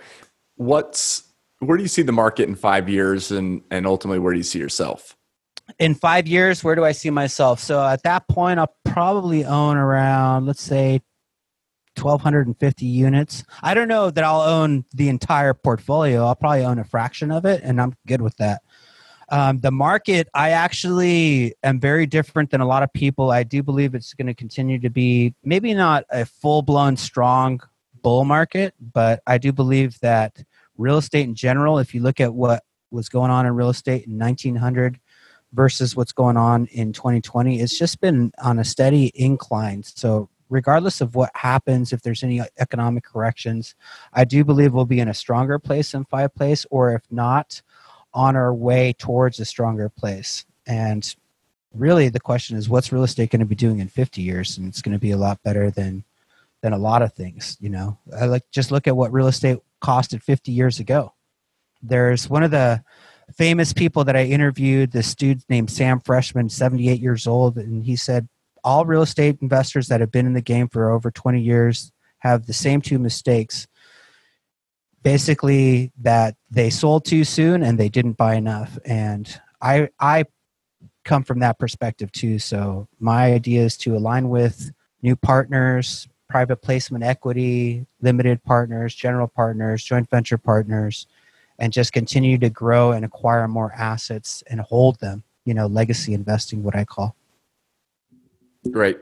what's 0.57 1.25
where 1.61 1.77
do 1.77 1.83
you 1.83 1.89
see 1.89 2.03
the 2.03 2.13
market 2.13 2.49
in 2.49 2.55
five 2.55 2.89
years, 2.89 3.31
and 3.31 3.63
and 3.71 3.87
ultimately 3.87 4.19
where 4.19 4.33
do 4.33 4.39
you 4.39 4.45
see 4.45 4.59
yourself? 4.59 5.17
In 5.79 5.95
five 5.95 6.27
years, 6.27 6.65
where 6.65 6.75
do 6.75 6.85
I 6.85 6.93
see 6.93 7.11
myself? 7.11 7.61
So 7.61 7.85
at 7.85 8.03
that 8.05 8.27
point, 8.27 8.59
I'll 8.59 8.75
probably 8.87 9.45
own 9.45 9.77
around, 9.77 10.47
let's 10.47 10.63
say, 10.63 11.03
1250 12.01 12.87
units. 12.87 13.45
I 13.63 13.75
don't 13.75 13.89
know 13.89 14.11
that 14.11 14.25
I'll 14.25 14.41
own 14.41 14.87
the 14.95 15.11
entire 15.11 15.53
portfolio. 15.53 16.25
I'll 16.25 16.37
probably 16.37 16.65
own 16.65 16.79
a 16.79 16.85
fraction 16.85 17.31
of 17.31 17.45
it, 17.45 17.61
and 17.63 17.81
I'm 17.81 17.95
good 18.07 18.23
with 18.23 18.37
that. 18.39 18.63
Um, 19.31 19.59
the 19.59 19.71
market, 19.71 20.29
I 20.33 20.51
actually 20.51 21.55
am 21.63 21.81
very 21.81 22.07
different 22.07 22.51
than 22.51 22.61
a 22.61 22.67
lot 22.67 22.83
of 22.83 22.93
people. 22.93 23.31
I 23.31 23.43
do 23.43 23.63
believe 23.63 23.95
it's 23.95 24.15
going 24.15 24.27
to 24.27 24.35
continue 24.35 24.79
to 24.79 24.91
be 24.91 25.35
maybe 25.45 25.75
not 25.75 26.05
a 26.11 26.25
full 26.25 26.63
blown 26.63 26.97
strong 26.97 27.61
bull 28.03 28.25
market, 28.25 28.75
but 28.81 29.21
I 29.27 29.39
do 29.39 29.53
believe 29.53 29.99
that 30.01 30.43
real 30.79 30.97
estate 30.97 31.25
in 31.25 31.35
general, 31.35 31.79
if 31.79 31.95
you 31.95 32.01
look 32.01 32.21
at 32.21 32.33
what 32.33 32.63
was 32.91 33.09
going 33.09 33.31
on 33.31 33.45
in 33.45 33.55
real 33.55 33.69
estate 33.69 34.07
in 34.07 34.19
1900 34.19 34.99
versus 35.53 35.95
what's 35.95 36.13
going 36.13 36.37
on 36.37 36.67
in 36.67 36.93
2020, 36.93 37.61
it's 37.61 37.79
just 37.79 38.01
been 38.01 38.33
on 38.43 38.59
a 38.59 38.65
steady 38.65 39.13
incline. 39.15 39.83
So, 39.83 40.31
regardless 40.49 41.03
of 41.03 41.15
what 41.15 41.31
happens, 41.35 41.93
if 41.93 42.01
there's 42.01 42.23
any 42.23 42.41
economic 42.59 43.05
corrections, 43.05 43.75
I 44.15 44.25
do 44.25 44.45
believe 44.45 44.73
we'll 44.73 44.87
be 44.87 45.01
in 45.01 45.09
a 45.09 45.15
stronger 45.15 45.59
place 45.59 45.93
than 45.93 46.07
five 46.07 46.35
place, 46.35 46.65
or 46.71 46.95
if 46.95 47.03
not, 47.11 47.61
on 48.15 48.37
our 48.37 48.55
way 48.55 48.95
towards 48.99 49.39
a 49.41 49.45
stronger 49.45 49.89
place. 49.89 50.45
And 50.67 51.15
really, 51.75 52.09
the 52.09 52.21
question 52.21 52.57
is, 52.57 52.69
what's 52.69 52.93
real 52.93 53.05
estate 53.05 53.31
going 53.31 53.41
to 53.41 53.47
be 53.47 53.55
doing 53.55 53.79
in 53.79 53.89
50 53.89 54.23
years? 54.23 54.59
And 54.59 54.69
it's 54.69 54.83
going 54.83 54.95
to 54.95 55.01
be 55.01 55.11
a 55.11 55.17
lot 55.17 55.43
better 55.43 55.71
than 55.71 56.05
than 56.61 56.73
a 56.73 56.79
lot 56.79 57.03
of 57.03 57.13
things. 57.13 57.57
You 57.61 57.69
know, 57.69 57.99
I 58.17 58.27
like 58.27 58.51
just 58.51 58.73
look 58.73 58.89
at 58.89 58.97
what 58.97 59.13
real 59.13 59.29
estate 59.29 59.59
costed 59.83 60.23
50 60.23 60.51
years 60.51 60.81
ago. 60.81 61.13
There's 61.83 62.29
one 62.29 62.43
of 62.43 62.51
the 62.51 62.83
famous 63.37 63.73
people 63.73 64.05
that 64.05 64.17
I 64.17 64.25
interviewed, 64.25 64.91
this 64.91 65.15
dude 65.15 65.43
named 65.49 65.71
Sam 65.71 66.01
Freshman, 66.01 66.49
78 66.49 67.01
years 67.01 67.27
old, 67.27 67.57
and 67.57 67.85
he 67.85 67.95
said 67.95 68.29
all 68.65 68.85
real 68.85 69.03
estate 69.03 69.39
investors 69.41 69.89
that 69.89 70.01
have 70.01 70.11
been 70.11 70.27
in 70.27 70.33
the 70.33 70.41
game 70.41 70.69
for 70.69 70.91
over 70.91 71.11
20 71.11 71.41
years 71.41 71.93
have 72.19 72.47
the 72.47 72.53
same 72.53 72.81
two 72.81 72.99
mistakes. 72.99 73.69
Basically, 75.03 75.93
that 76.01 76.37
they 76.51 76.71
sold 76.71 77.05
too 77.05 77.25
soon 77.25 77.63
and 77.63 77.79
they 77.79 77.89
didn't 77.89 78.17
buy 78.17 78.35
enough. 78.35 78.79
And 78.85 79.41
I 79.61 79.89
I 79.99 80.25
come 81.05 81.25
from 81.25 81.39
that 81.41 81.59
perspective 81.59 82.13
too. 82.13 82.39
So 82.39 82.87
my 83.01 83.33
idea 83.33 83.63
is 83.63 83.77
to 83.79 83.97
align 83.97 84.29
with 84.29 84.71
new 85.03 85.17
partners, 85.17 86.07
private 86.29 86.59
placement 86.59 87.03
equity, 87.03 87.87
limited 88.03 88.45
partners, 88.45 88.95
general 88.95 89.27
partners, 89.27 89.83
joint 89.83 90.11
venture 90.11 90.37
partners, 90.37 91.07
and 91.59 91.73
just 91.73 91.93
continue 91.93 92.37
to 92.39 92.51
grow 92.51 92.93
and 92.93 93.05
acquire 93.05 93.49
more 93.49 93.73
assets 93.73 94.43
and 94.49 94.61
hold 94.61 95.01
them. 95.01 95.23
You 95.45 95.55
know, 95.55 95.67
legacy 95.67 96.13
investing, 96.13 96.63
what 96.63 96.77
I 96.77 96.85
call. 96.85 97.17
Great. 98.71 98.99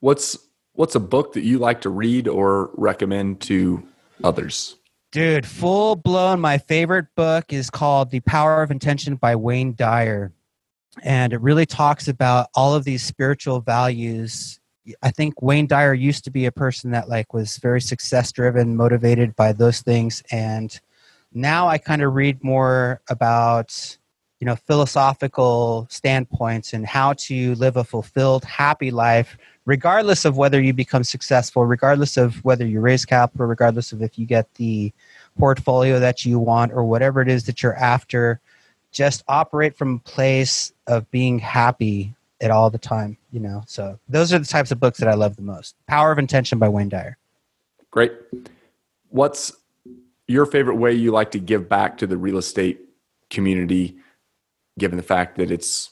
What's 0.00 0.38
what's 0.72 0.94
a 0.94 1.00
book 1.00 1.34
that 1.34 1.42
you 1.42 1.58
like 1.58 1.82
to 1.82 1.90
read 1.90 2.26
or 2.26 2.70
recommend 2.74 3.42
to 3.42 3.86
others? 4.24 4.76
Dude, 5.12 5.44
full 5.44 5.96
blown. 5.96 6.40
My 6.40 6.58
favorite 6.58 7.06
book 7.16 7.52
is 7.52 7.68
called 7.68 8.12
The 8.12 8.20
Power 8.20 8.62
of 8.62 8.70
Intention 8.70 9.16
by 9.16 9.34
Wayne 9.34 9.74
Dyer. 9.74 10.32
And 11.02 11.32
it 11.32 11.40
really 11.40 11.66
talks 11.66 12.06
about 12.06 12.46
all 12.54 12.74
of 12.74 12.84
these 12.84 13.02
spiritual 13.02 13.60
values. 13.60 14.60
I 15.02 15.10
think 15.10 15.42
Wayne 15.42 15.66
Dyer 15.66 15.94
used 15.94 16.22
to 16.24 16.30
be 16.30 16.46
a 16.46 16.52
person 16.52 16.92
that 16.92 17.08
like 17.08 17.34
was 17.34 17.56
very 17.56 17.80
success 17.80 18.30
driven, 18.30 18.76
motivated 18.76 19.34
by 19.34 19.52
those 19.52 19.80
things. 19.80 20.22
And 20.30 20.78
now 21.32 21.66
I 21.66 21.78
kind 21.78 22.02
of 22.02 22.14
read 22.14 22.44
more 22.44 23.00
about 23.08 23.98
you 24.38 24.46
know 24.46 24.56
philosophical 24.56 25.88
standpoints 25.90 26.72
and 26.72 26.86
how 26.86 27.14
to 27.14 27.54
live 27.56 27.76
a 27.76 27.84
fulfilled 27.84 28.44
happy 28.44 28.90
life 28.90 29.36
regardless 29.70 30.24
of 30.24 30.36
whether 30.36 30.60
you 30.60 30.72
become 30.72 31.04
successful 31.04 31.64
regardless 31.64 32.16
of 32.16 32.44
whether 32.44 32.66
you 32.66 32.80
raise 32.80 33.04
capital 33.04 33.46
regardless 33.46 33.92
of 33.92 34.02
if 34.02 34.18
you 34.18 34.26
get 34.26 34.52
the 34.54 34.92
portfolio 35.38 36.00
that 36.00 36.24
you 36.24 36.38
want 36.38 36.72
or 36.72 36.82
whatever 36.84 37.22
it 37.22 37.28
is 37.28 37.44
that 37.44 37.62
you're 37.62 37.76
after 37.76 38.40
just 38.90 39.22
operate 39.28 39.76
from 39.76 39.94
a 39.94 40.08
place 40.10 40.72
of 40.88 41.08
being 41.12 41.38
happy 41.38 42.14
at 42.40 42.50
all 42.50 42.68
the 42.68 42.78
time 42.78 43.16
you 43.30 43.40
know? 43.40 43.62
So 43.66 43.98
those 44.08 44.32
are 44.32 44.38
the 44.38 44.46
types 44.46 44.70
of 44.70 44.80
books 44.80 44.98
that 44.98 45.08
i 45.08 45.14
love 45.14 45.36
the 45.36 45.42
most. 45.42 45.74
Power 45.86 46.12
of 46.12 46.18
intention 46.18 46.58
by 46.58 46.68
wayne 46.68 46.88
dyer. 46.88 47.16
Great. 47.90 48.12
What's 49.08 49.52
your 50.26 50.46
favorite 50.46 50.76
way 50.76 50.92
you 50.92 51.10
like 51.10 51.32
to 51.32 51.38
give 51.38 51.68
back 51.68 51.98
to 51.98 52.06
the 52.06 52.16
real 52.16 52.38
estate 52.38 52.80
community 53.30 53.96
given 54.78 54.96
the 54.96 55.02
fact 55.02 55.36
that 55.38 55.50
it's 55.50 55.90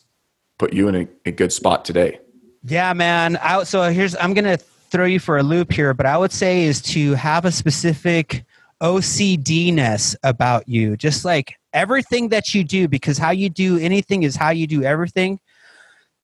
put 0.58 0.72
you 0.72 0.88
in 0.88 0.94
a, 0.94 1.08
a 1.26 1.32
good 1.32 1.52
spot 1.52 1.84
today? 1.84 2.20
Yeah, 2.68 2.92
man. 2.92 3.36
I, 3.38 3.62
so 3.64 3.82
here's 3.84 4.14
I'm 4.16 4.34
gonna 4.34 4.58
throw 4.90 5.06
you 5.06 5.18
for 5.18 5.38
a 5.38 5.42
loop 5.42 5.72
here, 5.72 5.94
but 5.94 6.04
I 6.04 6.18
would 6.18 6.32
say 6.32 6.64
is 6.64 6.82
to 6.82 7.14
have 7.14 7.46
a 7.46 7.52
specific 7.52 8.44
OCDness 8.82 10.16
about 10.22 10.68
you, 10.68 10.96
just 10.96 11.24
like 11.24 11.54
everything 11.72 12.28
that 12.28 12.54
you 12.54 12.64
do, 12.64 12.86
because 12.86 13.16
how 13.16 13.30
you 13.30 13.48
do 13.48 13.78
anything 13.78 14.22
is 14.22 14.36
how 14.36 14.50
you 14.50 14.66
do 14.66 14.82
everything. 14.82 15.40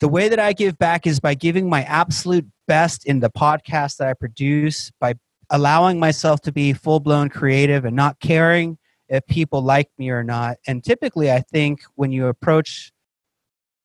The 0.00 0.08
way 0.08 0.28
that 0.28 0.38
I 0.38 0.52
give 0.52 0.78
back 0.78 1.06
is 1.06 1.18
by 1.18 1.34
giving 1.34 1.68
my 1.68 1.82
absolute 1.84 2.46
best 2.68 3.06
in 3.06 3.20
the 3.20 3.30
podcast 3.30 3.96
that 3.96 4.08
I 4.08 4.14
produce, 4.14 4.90
by 5.00 5.14
allowing 5.48 5.98
myself 5.98 6.42
to 6.42 6.52
be 6.52 6.74
full 6.74 7.00
blown 7.00 7.30
creative 7.30 7.86
and 7.86 7.96
not 7.96 8.20
caring 8.20 8.76
if 9.08 9.26
people 9.26 9.62
like 9.62 9.88
me 9.96 10.10
or 10.10 10.22
not. 10.22 10.58
And 10.66 10.84
typically, 10.84 11.32
I 11.32 11.40
think 11.40 11.82
when 11.94 12.12
you 12.12 12.26
approach 12.26 12.92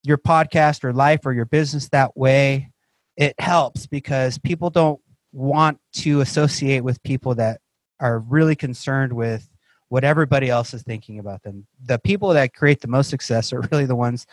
your 0.04 0.18
podcast 0.18 0.84
or 0.84 0.94
life 0.94 1.26
or 1.26 1.34
your 1.34 1.46
business 1.46 1.90
that 1.90 2.16
way, 2.16 2.72
it 3.18 3.36
helps 3.40 3.86
because 3.86 4.38
people 4.38 4.70
don't 4.70 5.00
want 5.32 5.80
to 5.94 6.22
associate 6.22 6.84
with 6.84 7.04
people 7.04 7.36
that 7.36 7.60
are 8.00 8.20
really 8.20 8.56
concerned 8.56 9.14
with 9.14 9.50
what 9.90 10.04
everybody 10.04 10.50
else 10.50 10.74
is 10.74 10.84
thinking 10.84 11.20
about 11.20 11.44
them. 11.44 11.66
The 11.84 12.00
people 12.00 12.30
that 12.30 12.54
create 12.54 12.80
the 12.80 12.88
most 12.88 13.10
success 13.10 13.52
are 13.52 13.62
really 13.72 13.86
the 13.86 13.96
ones 13.96 14.26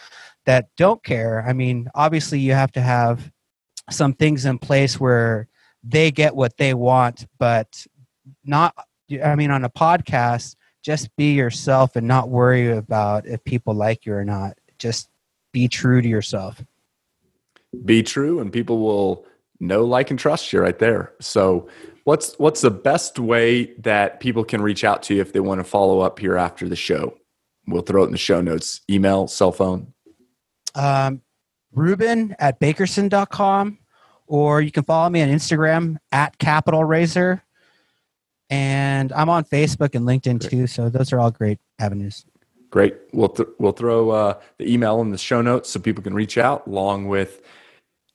that 0.45 0.69
don't 0.77 1.03
care. 1.03 1.45
I 1.47 1.53
mean, 1.53 1.89
obviously, 1.95 2.39
you 2.39 2.53
have 2.53 2.73
to 2.73 2.81
have 2.81 3.31
some 3.91 4.13
things 4.13 4.45
in 4.45 4.59
place 4.59 5.01
where 5.01 5.49
they 5.83 6.11
get 6.11 6.35
what 6.35 6.57
they 6.57 6.75
want, 6.75 7.27
but 7.39 7.87
not, 8.45 8.75
I 9.23 9.35
mean, 9.37 9.51
on 9.51 9.65
a 9.65 9.71
podcast, 9.71 10.57
just 10.83 11.15
be 11.17 11.33
yourself 11.33 11.97
and 11.97 12.07
not 12.07 12.29
worry 12.29 12.71
about 12.71 13.27
if 13.27 13.43
people 13.45 13.75
like 13.75 14.07
you 14.07 14.15
or 14.15 14.25
not. 14.25 14.57
Just 14.79 15.09
be 15.57 15.69
true 15.69 16.03
to 16.03 16.09
yourself. 16.09 16.63
Be 17.87 18.03
true, 18.03 18.41
and 18.41 18.53
people 18.53 18.79
will 18.81 19.25
know, 19.59 19.87
like, 19.87 20.11
and 20.11 20.19
trust 20.19 20.53
you 20.53 20.61
right 20.61 20.79
there. 20.79 21.15
So, 21.19 21.67
what's 22.05 22.39
what's 22.39 22.61
the 22.61 22.71
best 22.71 23.19
way 23.19 23.73
that 23.79 24.21
people 24.21 24.45
can 24.45 24.61
reach 24.61 24.85
out 24.85 25.03
to 25.05 25.15
you 25.15 25.23
if 25.23 25.33
they 25.33 25.41
want 25.41 25.61
to 25.61 25.65
follow 25.65 26.01
up 26.01 26.19
here 26.19 26.37
after 26.37 26.69
the 26.69 26.77
show? 26.77 27.17
We'll 27.67 27.81
throw 27.81 28.03
it 28.03 28.07
in 28.07 28.13
the 28.13 28.19
show 28.19 28.43
notes. 28.43 28.83
Email, 28.91 29.29
cell 29.29 29.51
phone. 29.51 29.95
Um, 30.75 31.23
Ruben 31.73 32.37
at 32.39 32.61
bakerson.com, 32.61 33.79
or 34.27 34.61
you 34.61 34.71
can 34.71 34.85
follow 34.85 35.09
me 35.09 35.23
on 35.23 35.31
Instagram 35.31 35.97
at 36.13 36.37
Capital 36.37 36.85
Raiser 36.85 37.43
and 38.51 39.13
I'm 39.13 39.29
on 39.29 39.45
Facebook 39.45 39.95
and 39.95 40.07
LinkedIn 40.07 40.41
great. 40.41 40.51
too. 40.51 40.67
So 40.67 40.89
those 40.89 41.13
are 41.13 41.19
all 41.19 41.31
great 41.31 41.59
avenues. 41.79 42.27
Great. 42.71 42.97
We'll 43.13 43.29
th- 43.29 43.49
we'll 43.59 43.73
throw 43.73 44.11
uh, 44.11 44.41
the 44.59 44.73
email 44.73 45.01
in 45.01 45.11
the 45.11 45.19
show 45.19 45.41
notes 45.43 45.71
so 45.71 45.81
people 45.81 46.03
can 46.03 46.15
reach 46.15 46.37
out 46.39 46.67
along 46.67 47.09
with 47.09 47.43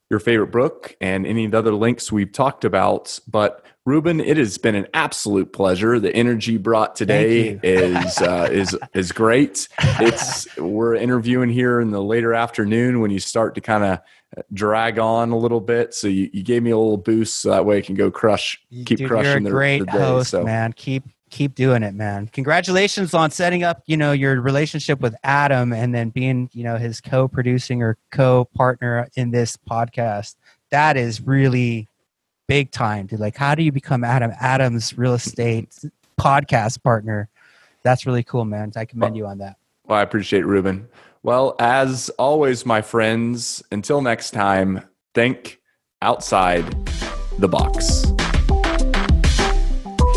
your 0.09 0.19
favorite 0.19 0.51
book 0.51 0.95
and 0.99 1.25
any 1.25 1.45
of 1.45 1.51
the 1.51 1.57
other 1.57 1.73
links 1.73 2.11
we've 2.11 2.33
talked 2.33 2.65
about. 2.65 3.17
But 3.27 3.65
Ruben, 3.85 4.19
it 4.19 4.35
has 4.35 4.57
been 4.57 4.75
an 4.75 4.87
absolute 4.93 5.53
pleasure. 5.53 5.99
The 5.99 6.13
energy 6.13 6.57
brought 6.57 6.97
today 6.97 7.59
is 7.63 8.17
uh, 8.21 8.49
is 8.51 8.77
is 8.93 9.11
great. 9.11 9.69
It's 9.99 10.57
we're 10.57 10.95
interviewing 10.95 11.49
here 11.49 11.79
in 11.79 11.91
the 11.91 12.03
later 12.03 12.33
afternoon 12.33 12.99
when 12.99 13.09
you 13.09 13.19
start 13.19 13.55
to 13.55 13.61
kind 13.61 13.85
of 13.85 13.99
drag 14.53 14.99
on 14.99 15.31
a 15.31 15.37
little 15.37 15.61
bit. 15.61 15.93
So 15.93 16.07
you, 16.07 16.29
you 16.33 16.43
gave 16.43 16.61
me 16.63 16.71
a 16.71 16.77
little 16.77 16.97
boost 16.97 17.41
so 17.41 17.49
that 17.49 17.65
way 17.65 17.77
I 17.77 17.81
can 17.81 17.95
go 17.95 18.11
crush, 18.11 18.59
keep 18.85 18.99
Dude, 18.99 19.07
crushing 19.07 19.31
you're 19.31 19.37
a 19.37 19.43
the, 19.43 19.49
great 19.49 19.79
the 19.79 19.85
day, 19.85 19.97
host, 19.97 20.31
so. 20.31 20.43
man. 20.43 20.73
Keep 20.73 21.03
keep 21.31 21.55
doing 21.55 21.81
it, 21.81 21.95
man. 21.95 22.27
Congratulations 22.27 23.13
on 23.13 23.31
setting 23.31 23.63
up, 23.63 23.81
you 23.87 23.97
know, 23.97 24.11
your 24.11 24.39
relationship 24.39 24.99
with 24.99 25.15
Adam 25.23 25.73
and 25.73 25.95
then 25.95 26.09
being, 26.09 26.49
you 26.53 26.63
know, 26.63 26.77
his 26.77 27.01
co-producing 27.01 27.81
or 27.81 27.97
co-partner 28.11 29.07
in 29.15 29.31
this 29.31 29.57
podcast. 29.57 30.35
That 30.69 30.97
is 30.97 31.21
really 31.21 31.87
big 32.47 32.71
time, 32.71 33.07
dude. 33.07 33.19
Like, 33.19 33.35
how 33.35 33.55
do 33.55 33.63
you 33.63 33.71
become 33.71 34.03
Adam 34.03 34.31
Adams 34.39 34.97
real 34.97 35.13
estate 35.13 35.73
podcast 36.19 36.83
partner? 36.83 37.29
That's 37.83 38.05
really 38.05 38.23
cool, 38.23 38.45
man. 38.45 38.71
I 38.75 38.85
commend 38.85 39.13
well, 39.13 39.17
you 39.17 39.25
on 39.25 39.39
that. 39.39 39.55
Well, 39.85 39.97
I 39.97 40.03
appreciate 40.03 40.45
Ruben. 40.45 40.87
Well, 41.23 41.55
as 41.59 42.09
always, 42.19 42.65
my 42.65 42.81
friends, 42.81 43.63
until 43.71 44.01
next 44.01 44.31
time, 44.31 44.83
think 45.13 45.59
outside 46.01 46.65
the 47.37 47.47
box. 47.47 48.05